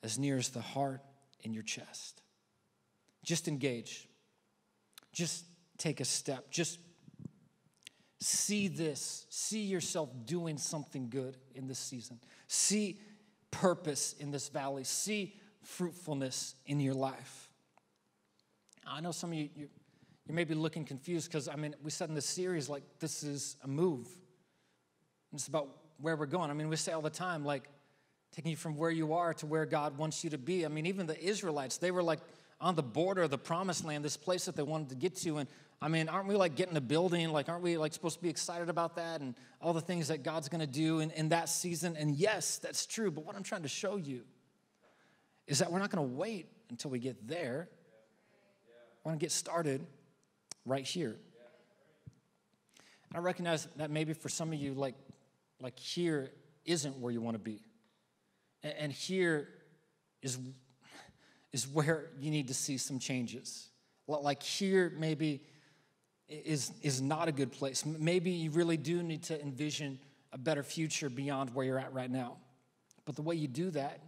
as 0.03 0.17
near 0.17 0.37
as 0.37 0.49
the 0.49 0.61
heart 0.61 1.01
in 1.41 1.53
your 1.53 1.63
chest. 1.63 2.21
Just 3.23 3.47
engage. 3.47 4.09
Just 5.13 5.45
take 5.77 5.99
a 5.99 6.05
step. 6.05 6.49
Just 6.49 6.79
see 8.19 8.67
this. 8.67 9.27
See 9.29 9.61
yourself 9.61 10.09
doing 10.25 10.57
something 10.57 11.09
good 11.09 11.37
in 11.53 11.67
this 11.67 11.79
season. 11.79 12.19
See 12.47 12.99
purpose 13.51 14.15
in 14.19 14.31
this 14.31 14.49
valley. 14.49 14.83
See 14.83 15.35
fruitfulness 15.61 16.55
in 16.65 16.79
your 16.79 16.95
life. 16.95 17.49
I 18.87 19.01
know 19.01 19.11
some 19.11 19.31
of 19.31 19.37
you, 19.37 19.49
you 19.55 19.69
may 20.29 20.43
be 20.43 20.53
looking 20.53 20.85
confused 20.85 21.29
because, 21.29 21.47
I 21.47 21.55
mean, 21.55 21.75
we 21.83 21.91
said 21.91 22.09
in 22.09 22.15
this 22.15 22.25
series, 22.25 22.69
like, 22.69 22.83
this 22.99 23.23
is 23.23 23.57
a 23.63 23.67
move. 23.67 24.07
It's 25.33 25.47
about 25.47 25.69
where 25.99 26.15
we're 26.15 26.25
going. 26.25 26.49
I 26.49 26.53
mean, 26.53 26.69
we 26.69 26.75
say 26.75 26.91
all 26.91 27.01
the 27.01 27.09
time, 27.09 27.43
like, 27.43 27.69
taking 28.31 28.51
you 28.51 28.57
from 28.57 28.77
where 28.77 28.91
you 28.91 29.13
are 29.13 29.33
to 29.35 29.45
where 29.45 29.65
God 29.65 29.97
wants 29.97 30.23
you 30.23 30.29
to 30.29 30.37
be. 30.37 30.65
I 30.65 30.69
mean, 30.69 30.85
even 30.85 31.05
the 31.05 31.21
Israelites, 31.21 31.77
they 31.77 31.91
were 31.91 32.03
like 32.03 32.19
on 32.59 32.75
the 32.75 32.83
border 32.83 33.23
of 33.23 33.29
the 33.29 33.37
promised 33.37 33.83
land, 33.83 34.05
this 34.05 34.17
place 34.17 34.45
that 34.45 34.55
they 34.55 34.63
wanted 34.63 34.89
to 34.89 34.95
get 34.95 35.15
to. 35.17 35.37
And 35.37 35.49
I 35.81 35.87
mean, 35.87 36.07
aren't 36.07 36.27
we 36.27 36.35
like 36.35 36.55
getting 36.55 36.77
a 36.77 36.81
building? 36.81 37.29
Like, 37.29 37.49
aren't 37.49 37.63
we 37.63 37.77
like 37.77 37.93
supposed 37.93 38.17
to 38.17 38.23
be 38.23 38.29
excited 38.29 38.69
about 38.69 38.95
that 38.95 39.21
and 39.21 39.35
all 39.59 39.73
the 39.73 39.81
things 39.81 40.07
that 40.07 40.23
God's 40.23 40.47
gonna 40.47 40.67
do 40.67 40.99
in, 40.99 41.11
in 41.11 41.29
that 41.29 41.49
season? 41.49 41.97
And 41.97 42.15
yes, 42.15 42.57
that's 42.57 42.85
true. 42.85 43.11
But 43.11 43.25
what 43.25 43.35
I'm 43.35 43.43
trying 43.43 43.63
to 43.63 43.67
show 43.67 43.97
you 43.97 44.21
is 45.47 45.59
that 45.59 45.71
we're 45.71 45.79
not 45.79 45.89
gonna 45.89 46.07
wait 46.07 46.47
until 46.69 46.91
we 46.91 46.99
get 46.99 47.27
there. 47.27 47.67
We're 49.03 49.11
gonna 49.11 49.19
get 49.19 49.31
started 49.31 49.85
right 50.65 50.85
here. 50.85 51.17
And 53.09 53.17
I 53.17 53.19
recognize 53.19 53.67
that 53.77 53.91
maybe 53.91 54.13
for 54.13 54.29
some 54.29 54.53
of 54.53 54.59
you, 54.59 54.73
like, 54.73 54.95
like 55.59 55.77
here 55.77 56.31
isn't 56.65 56.97
where 56.97 57.11
you 57.11 57.21
want 57.21 57.35
to 57.35 57.43
be. 57.43 57.61
And 58.63 58.73
and 58.77 58.91
here 58.91 59.49
is, 60.21 60.37
is 61.51 61.67
where 61.67 62.09
you 62.19 62.31
need 62.31 62.47
to 62.47 62.53
see 62.53 62.77
some 62.77 62.99
changes. 62.99 63.69
Like 64.07 64.43
here, 64.43 64.91
maybe 64.97 65.41
is, 66.27 66.71
is 66.81 67.01
not 67.01 67.27
a 67.27 67.31
good 67.31 67.51
place. 67.51 67.85
Maybe 67.85 68.31
you 68.31 68.51
really 68.51 68.77
do 68.77 69.03
need 69.03 69.23
to 69.23 69.41
envision 69.41 69.99
a 70.31 70.37
better 70.37 70.63
future 70.63 71.09
beyond 71.09 71.53
where 71.53 71.65
you're 71.65 71.79
at 71.79 71.93
right 71.93 72.09
now. 72.09 72.37
But 73.05 73.15
the 73.15 73.21
way 73.21 73.35
you 73.35 73.47
do 73.47 73.69
that, 73.71 73.99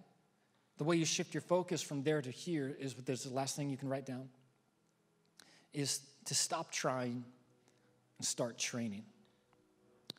the 0.78 0.84
way 0.84 0.96
you 0.96 1.06
shift 1.06 1.34
your 1.34 1.42
focus 1.42 1.82
from 1.82 2.04
there 2.04 2.22
to 2.22 2.32
here 2.32 2.76
is 2.80 2.96
what 2.96 3.06
there's 3.06 3.24
the 3.24 3.34
last 3.34 3.56
thing 3.56 3.70
you 3.70 3.78
can 3.78 3.90
write 3.90 4.06
down 4.06 4.30
is 5.74 6.02
to 6.26 6.36
stop 6.36 6.72
trying 6.72 7.24
and 8.18 8.26
start 8.26 8.58
training. 8.58 9.04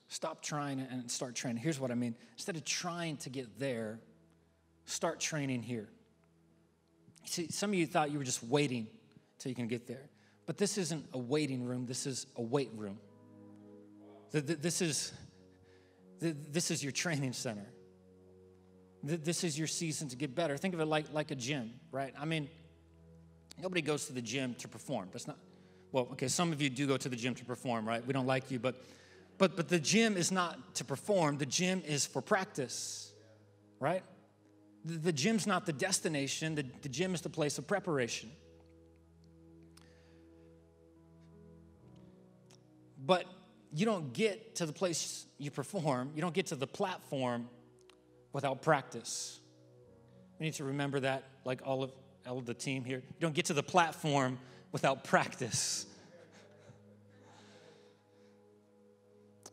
Stop 0.09 0.43
trying 0.43 0.81
and 0.81 1.11
start 1.11 1.35
training. 1.35 1.63
Here's 1.63 1.81
what 1.81 1.91
I 1.91 1.95
mean. 1.95 2.15
Instead 2.35 2.57
of 2.57 2.65
trying 2.65 3.17
to 3.19 3.31
get 3.31 3.59
there, 3.59 3.99
start 4.85 5.19
training 5.19 5.63
here. 5.63 5.89
See, 7.25 7.49
some 7.51 7.71
of 7.71 7.75
you 7.75 7.87
thought 7.87 8.11
you 8.11 8.19
were 8.19 8.25
just 8.25 8.45
waiting 8.45 8.87
till 9.39 9.51
you 9.51 9.57
can 9.57 9.67
get 9.67 9.87
there. 9.87 10.09
But 10.47 10.59
this 10.59 10.77
isn't 10.77 11.07
a 11.15 11.19
waiting 11.19 11.65
room, 11.65 11.87
this 11.87 12.07
is 12.07 12.27
a 12.37 12.43
weight 12.43 12.71
room. 12.77 12.99
This 14.31 14.83
is, 14.83 15.13
this 16.21 16.71
is 16.71 16.83
your 16.83 16.93
training 16.93 17.33
center. 17.33 17.67
This 19.03 19.45
is 19.45 19.59
your 19.59 19.69
season 19.69 20.09
to 20.09 20.17
get 20.17 20.35
better. 20.35 20.57
Think 20.57 20.75
of 20.75 20.81
it 20.81 20.87
like, 20.87 21.13
like 21.13 21.31
a 21.31 21.35
gym, 21.35 21.75
right? 21.93 22.13
I 22.19 22.25
mean, 22.25 22.49
nobody 23.63 23.81
goes 23.81 24.07
to 24.07 24.13
the 24.13 24.23
gym 24.23 24.55
to 24.57 24.69
perform. 24.69 25.09
That's 25.13 25.27
not, 25.27 25.39
well, 25.95 26.09
okay, 26.11 26.27
some 26.27 26.51
of 26.51 26.61
you 26.61 26.69
do 26.69 26.89
go 26.89 26.97
to 26.97 27.09
the 27.09 27.15
gym 27.15 27.37
to 27.37 27.45
perform, 27.45 27.87
right? 27.87 28.05
We 28.05 28.13
don't 28.13 28.27
like 28.27 28.51
you, 28.51 28.59
but, 28.59 28.75
but, 29.39 29.55
but 29.55 29.69
the 29.69 29.79
gym 29.79 30.17
is 30.17 30.33
not 30.33 30.75
to 30.75 30.85
perform, 30.85 31.39
the 31.39 31.47
gym 31.47 31.85
is 31.87 32.05
for 32.05 32.21
practice, 32.21 33.13
right? 33.79 34.03
The, 34.85 34.95
the 34.95 35.13
gym's 35.13 35.47
not 35.47 35.67
the 35.67 35.73
destination, 35.73 36.57
the, 36.57 36.67
the 36.83 36.89
gym 36.89 37.15
is 37.15 37.21
the 37.21 37.29
place 37.29 37.59
of 37.59 37.69
preparation. 37.69 38.29
But 43.07 43.27
you 43.73 43.87
don't 43.87 44.13
get 44.13 44.57
to 44.57 44.67
the 44.67 44.73
place 44.73 45.27
you 45.39 45.53
perform, 45.53 46.11
you 46.17 46.23
don't 46.23 46.35
get 46.35 46.47
to 46.47 46.57
the 46.57 46.67
platform 46.67 47.49
without 48.33 48.63
practice. 48.63 49.39
We 50.41 50.47
need 50.47 50.55
to 50.55 50.65
remember 50.65 50.99
that, 50.99 51.23
like 51.45 51.61
all 51.65 51.85
of, 51.85 51.93
all 52.27 52.39
of 52.39 52.47
the 52.47 52.55
team 52.55 52.85
here. 52.85 52.99
You 52.99 53.21
don't 53.21 53.35
get 53.35 53.45
to 53.45 53.55
the 53.55 53.63
platform 53.63 54.41
without 54.75 55.05
practice. 55.05 55.87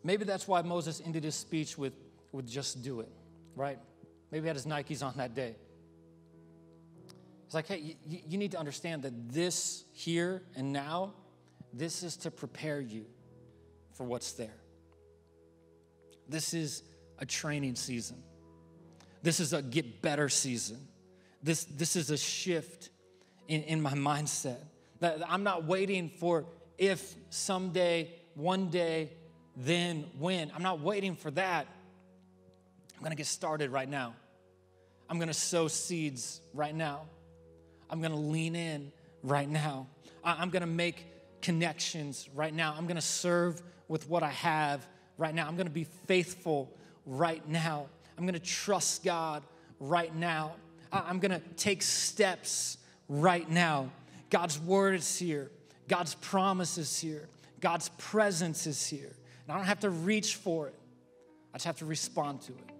Maybe 0.04 0.26
that's 0.26 0.48
why 0.48 0.64
Moses 0.64 1.00
ended 1.06 1.24
his 1.24 1.36
speech 1.36 1.78
with, 1.78 1.94
with 2.32 2.50
just 2.50 2.82
do 2.82 3.02
it, 3.02 3.10
right? 3.56 3.78
Maybe 4.32 4.42
he 4.42 4.48
had 4.48 4.56
his 4.56 4.66
Nikes 4.66 5.04
on 5.06 5.14
that 5.18 5.36
day. 5.36 5.56
It's 7.46 7.54
like, 7.54 7.68
hey, 7.68 7.98
you, 8.04 8.20
you 8.30 8.38
need 8.40 8.54
to 8.54 8.58
understand 8.58 9.04
that 9.04 9.32
this 9.32 9.86
here 9.94 10.42
and 10.56 10.74
now, 10.74 11.14
this 11.72 12.02
is 12.02 12.18
to 12.18 12.32
prepare 12.32 12.82
you 12.82 13.06
for 13.94 14.06
what's 14.06 14.32
there. 14.32 14.58
This 16.28 16.56
is 16.56 16.82
a 17.20 17.28
training 17.28 17.76
season. 17.76 18.24
This 19.22 19.40
is 19.40 19.54
a 19.54 19.62
get 19.62 20.02
better 20.02 20.30
season. 20.30 20.80
This, 21.44 21.66
this 21.66 21.96
is 21.96 22.10
a 22.10 22.18
shift 22.18 22.90
in, 23.48 23.62
in 23.62 23.84
my 23.84 23.94
mindset. 23.94 24.58
That 25.02 25.30
I'm 25.30 25.44
not 25.44 25.66
waiting 25.66 26.10
for 26.10 26.46
if 26.78 27.16
someday, 27.30 28.12
one 28.34 28.70
day, 28.70 29.12
then 29.56 30.06
when. 30.18 30.52
I'm 30.56 30.64
not 30.64 30.80
waiting 30.80 31.16
for 31.16 31.30
that. 31.32 31.68
I'm 32.98 33.04
gonna 33.04 33.16
get 33.16 33.28
started 33.28 33.72
right 33.72 33.90
now. 33.90 34.14
I'm 35.10 35.20
gonna 35.20 35.34
sow 35.34 35.68
seeds 35.68 36.40
right 36.54 36.74
now. 36.74 37.02
I'm 37.90 38.02
gonna 38.02 38.16
lean 38.16 38.56
in 38.56 38.92
right 39.24 39.50
now. 39.50 39.88
I'm 40.24 40.50
gonna 40.50 40.66
make 40.66 41.06
connections 41.42 42.30
right 42.34 42.54
now. 42.54 42.74
I'm 42.78 42.88
gonna 42.88 43.02
serve 43.02 43.62
with 43.88 44.08
what 44.08 44.24
I 44.24 44.30
have 44.30 44.88
right 45.18 45.36
now. 45.36 45.48
I'm 45.48 45.58
gonna 45.58 45.70
be 45.70 45.84
faithful 45.84 46.72
right 47.06 47.48
now. 47.50 47.88
I'm 48.18 48.26
gonna 48.26 48.40
trust 48.40 49.04
God 49.04 49.44
right 49.80 50.16
now. 50.16 50.54
I'm 50.92 51.20
gonna 51.20 51.42
take 51.58 51.82
steps 51.82 52.78
right 53.10 53.50
now. 53.50 53.92
God's 54.32 54.60
word 54.60 54.96
is 54.96 55.20
here, 55.20 55.52
God's 55.88 56.16
promise 56.16 56.80
is 56.80 57.00
here, 57.00 57.28
God's 57.60 57.90
presence 57.98 58.66
is 58.66 58.88
here. 58.88 59.16
And 59.44 59.54
I 59.54 59.58
don't 59.58 59.68
have 59.68 59.82
to 59.82 59.90
reach 59.92 60.38
for 60.38 60.70
it, 60.70 60.76
I 61.54 61.58
just 61.58 61.66
have 61.66 61.78
to 61.80 61.86
respond 61.86 62.42
to 62.44 62.54
it. 62.54 62.72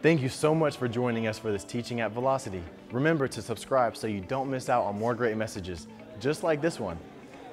Thank 0.00 0.22
you 0.22 0.28
so 0.28 0.54
much 0.54 0.76
for 0.76 0.86
joining 0.86 1.26
us 1.26 1.40
for 1.40 1.50
this 1.50 1.64
teaching 1.64 2.00
at 2.00 2.12
Velocity. 2.12 2.62
Remember 2.92 3.26
to 3.26 3.42
subscribe 3.42 3.96
so 3.96 4.06
you 4.06 4.20
don't 4.20 4.48
miss 4.48 4.68
out 4.68 4.84
on 4.84 4.96
more 4.96 5.12
great 5.12 5.36
messages, 5.36 5.88
just 6.20 6.44
like 6.44 6.62
this 6.62 6.78
one. 6.78 6.96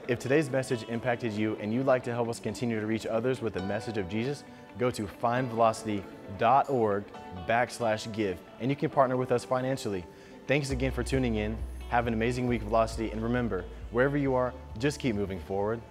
If 0.07 0.19
today's 0.19 0.51
message 0.51 0.85
impacted 0.87 1.33
you 1.33 1.57
and 1.59 1.73
you'd 1.73 1.87
like 1.87 2.03
to 2.03 2.13
help 2.13 2.29
us 2.29 2.39
continue 2.39 2.79
to 2.79 2.85
reach 2.85 3.07
others 3.07 3.41
with 3.41 3.55
the 3.55 3.63
message 3.63 3.97
of 3.97 4.07
Jesus, 4.07 4.43
go 4.77 4.91
to 4.91 5.07
findvelocity.org 5.07 7.03
backslash 7.47 8.13
give 8.13 8.37
and 8.59 8.69
you 8.69 8.75
can 8.75 8.91
partner 8.91 9.17
with 9.17 9.31
us 9.31 9.43
financially. 9.43 10.05
Thanks 10.47 10.69
again 10.69 10.91
for 10.91 11.01
tuning 11.01 11.35
in. 11.35 11.57
Have 11.89 12.05
an 12.05 12.13
amazing 12.13 12.45
week, 12.45 12.61
Velocity, 12.61 13.09
and 13.09 13.21
remember, 13.23 13.65
wherever 13.89 14.15
you 14.15 14.35
are, 14.35 14.53
just 14.77 14.99
keep 14.99 15.15
moving 15.15 15.39
forward 15.39 15.81